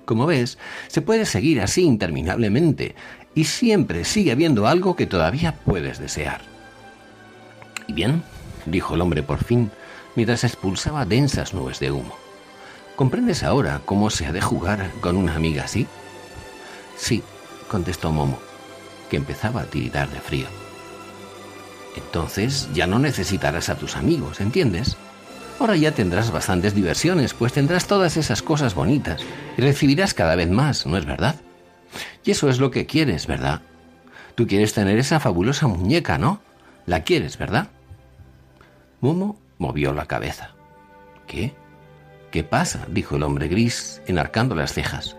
Como 0.05 0.27
ves, 0.27 0.59
se 0.89 1.01
puede 1.01 1.25
seguir 1.25 1.59
así 1.63 1.85
interminablemente 1.85 2.95
y 3.35 3.45
siempre 3.45 4.05
sigue 4.05 4.31
habiendo 4.31 4.67
algo 4.67 4.95
que 4.95 5.07
todavía 5.07 5.55
puedes 5.55 5.99
desear. 5.99 6.43
¿Y 7.87 7.95
bien? 7.95 8.23
dijo 8.67 8.95
el 8.95 9.01
hombre 9.01 9.23
por 9.23 9.43
fin, 9.43 9.71
mientras 10.15 10.45
expulsaba 10.45 11.07
densas 11.07 11.55
nubes 11.55 11.81
de 11.81 11.93
humo. 11.93 12.15
¿Comprendes 12.95 13.43
ahora 13.43 13.81
cómo 13.87 14.11
se 14.11 14.27
ha 14.27 14.33
de 14.33 14.43
jugar 14.43 14.91
con 15.01 15.17
una 15.17 15.37
amiga 15.37 15.65
así? 15.65 15.87
Sí, 16.95 17.23
contestó 17.69 18.13
Momo, 18.13 18.39
que 19.09 19.17
empezaba 19.17 19.63
a 19.63 19.67
tiritar 19.67 20.11
de 20.11 20.21
frío. 20.21 20.49
Entonces 21.97 22.69
ya 22.75 22.87
no 22.87 22.99
necesitarás 22.99 23.71
a 23.71 23.77
tus 23.77 23.97
amigos, 23.97 24.43
¿entiendes? 24.43 24.99
Ahora 25.61 25.77
ya 25.77 25.93
tendrás 25.93 26.31
bastantes 26.31 26.75
diversiones, 26.75 27.35
pues 27.35 27.53
tendrás 27.53 27.87
todas 27.87 28.17
esas 28.17 28.41
cosas 28.41 28.75
bonitas 28.75 29.21
y 29.59 29.61
recibirás 29.61 30.15
cada 30.15 30.35
vez 30.35 30.49
más, 30.49 30.87
¿no 30.87 30.97
es 30.97 31.05
verdad? 31.05 31.37
Y 32.25 32.31
eso 32.31 32.49
es 32.49 32.59
lo 32.59 32.71
que 32.71 32.87
quieres, 32.87 33.27
¿verdad? 33.27 33.61
Tú 34.37 34.47
quieres 34.47 34.73
tener 34.73 34.99
esa 34.99 35.21
fabulosa 35.21 35.67
muñeca, 35.67 36.17
¿no? 36.17 36.41
La 36.87 37.05
quieres, 37.05 37.37
¿verdad? 37.37 37.69
Momo 39.03 39.39
movió 39.59 39.93
la 39.93 40.07
cabeza. 40.07 40.53
¿Qué? 41.27 41.53
¿Qué 42.31 42.43
pasa? 42.43 42.87
dijo 42.89 43.17
el 43.17 43.23
hombre 43.23 43.49
gris, 43.49 44.01
enarcando 44.07 44.55
las 44.55 44.73
cejas. 44.73 45.19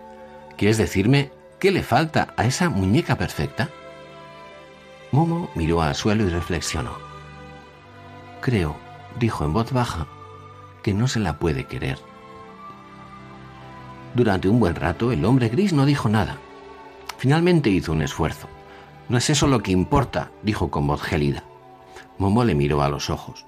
¿Quieres 0.56 0.76
decirme 0.76 1.30
qué 1.60 1.70
le 1.70 1.84
falta 1.84 2.34
a 2.36 2.46
esa 2.46 2.68
muñeca 2.68 3.16
perfecta? 3.16 3.70
Momo 5.12 5.52
miró 5.54 5.82
al 5.82 5.94
suelo 5.94 6.24
y 6.26 6.30
reflexionó. 6.30 6.98
Creo, 8.40 8.74
dijo 9.20 9.44
en 9.44 9.52
voz 9.52 9.70
baja, 9.70 10.08
que 10.82 10.94
no 10.94 11.08
se 11.08 11.20
la 11.20 11.38
puede 11.38 11.64
querer. 11.64 11.98
Durante 14.14 14.48
un 14.48 14.60
buen 14.60 14.74
rato 14.74 15.12
el 15.12 15.24
hombre 15.24 15.48
gris 15.48 15.72
no 15.72 15.86
dijo 15.86 16.08
nada. 16.08 16.36
Finalmente 17.18 17.70
hizo 17.70 17.92
un 17.92 18.02
esfuerzo. 18.02 18.48
No 19.08 19.18
es 19.18 19.30
eso 19.30 19.46
lo 19.46 19.62
que 19.62 19.72
importa, 19.72 20.30
dijo 20.42 20.70
con 20.70 20.86
voz 20.86 21.02
gélida. 21.02 21.44
Momo 22.18 22.44
le 22.44 22.54
miró 22.54 22.82
a 22.82 22.88
los 22.88 23.10
ojos. 23.10 23.46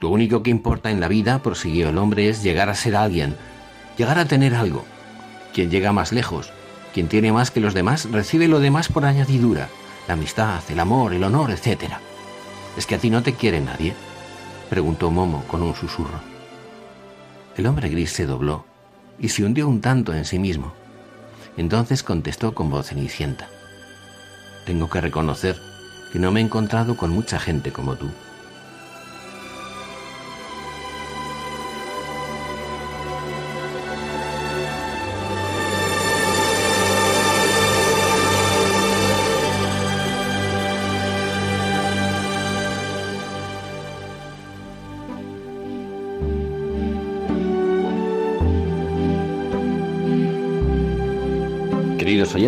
Lo 0.00 0.08
único 0.10 0.42
que 0.42 0.50
importa 0.50 0.90
en 0.90 1.00
la 1.00 1.08
vida, 1.08 1.42
prosiguió 1.42 1.88
el 1.88 1.98
hombre, 1.98 2.28
es 2.28 2.42
llegar 2.42 2.68
a 2.68 2.74
ser 2.74 2.96
alguien, 2.96 3.36
llegar 3.96 4.18
a 4.18 4.26
tener 4.26 4.54
algo. 4.54 4.84
Quien 5.52 5.70
llega 5.70 5.92
más 5.92 6.12
lejos, 6.12 6.52
quien 6.94 7.08
tiene 7.08 7.32
más 7.32 7.50
que 7.50 7.60
los 7.60 7.74
demás, 7.74 8.10
recibe 8.10 8.46
lo 8.46 8.60
demás 8.60 8.88
por 8.88 9.04
añadidura 9.04 9.68
la 10.08 10.14
amistad, 10.14 10.62
el 10.70 10.80
amor, 10.80 11.12
el 11.12 11.22
honor, 11.22 11.50
etc. 11.50 11.92
¿Es 12.76 12.86
que 12.86 12.94
a 12.94 12.98
ti 12.98 13.10
no 13.10 13.22
te 13.22 13.34
quiere 13.34 13.60
nadie? 13.60 13.94
preguntó 14.70 15.10
Momo 15.10 15.44
con 15.44 15.62
un 15.62 15.74
susurro. 15.74 16.37
El 17.58 17.66
hombre 17.66 17.88
gris 17.88 18.12
se 18.12 18.24
dobló 18.24 18.64
y 19.18 19.30
se 19.30 19.44
hundió 19.44 19.66
un 19.66 19.80
tanto 19.80 20.14
en 20.14 20.24
sí 20.24 20.38
mismo. 20.38 20.72
Entonces 21.56 22.04
contestó 22.04 22.54
con 22.54 22.70
voz 22.70 22.86
cenicienta. 22.86 23.48
Tengo 24.64 24.88
que 24.88 25.00
reconocer 25.00 25.56
que 26.12 26.20
no 26.20 26.30
me 26.30 26.38
he 26.38 26.44
encontrado 26.44 26.96
con 26.96 27.10
mucha 27.10 27.40
gente 27.40 27.72
como 27.72 27.96
tú. 27.96 28.06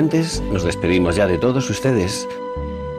Nos 0.01 0.64
despedimos 0.64 1.14
ya 1.16 1.26
de 1.26 1.36
todos 1.36 1.68
ustedes 1.68 2.26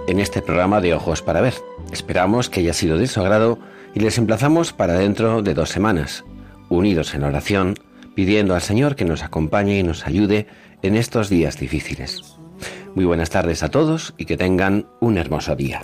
en 0.07 0.19
este 0.19 0.43
programa 0.43 0.81
de 0.81 0.93
Ojos 0.93 1.23
para 1.23 1.41
Ver. 1.41 1.55
Esperamos 1.91 2.47
que 2.47 2.59
haya 2.59 2.73
sido 2.73 2.99
de 2.99 3.07
su 3.07 3.19
agrado 3.21 3.57
y 3.95 4.01
les 4.01 4.19
emplazamos 4.19 4.71
para 4.71 4.93
dentro 4.93 5.41
de 5.41 5.55
dos 5.55 5.69
semanas, 5.69 6.23
unidos 6.69 7.15
en 7.15 7.23
oración, 7.23 7.73
pidiendo 8.13 8.53
al 8.53 8.61
Señor 8.61 8.95
que 8.95 9.05
nos 9.05 9.23
acompañe 9.23 9.79
y 9.79 9.83
nos 9.83 10.05
ayude 10.05 10.45
en 10.83 10.95
estos 10.95 11.27
días 11.27 11.57
difíciles. 11.57 12.37
Muy 12.93 13.05
buenas 13.05 13.31
tardes 13.31 13.63
a 13.63 13.69
todos 13.69 14.13
y 14.17 14.25
que 14.25 14.37
tengan 14.37 14.85
un 14.99 15.17
hermoso 15.17 15.55
día. 15.55 15.83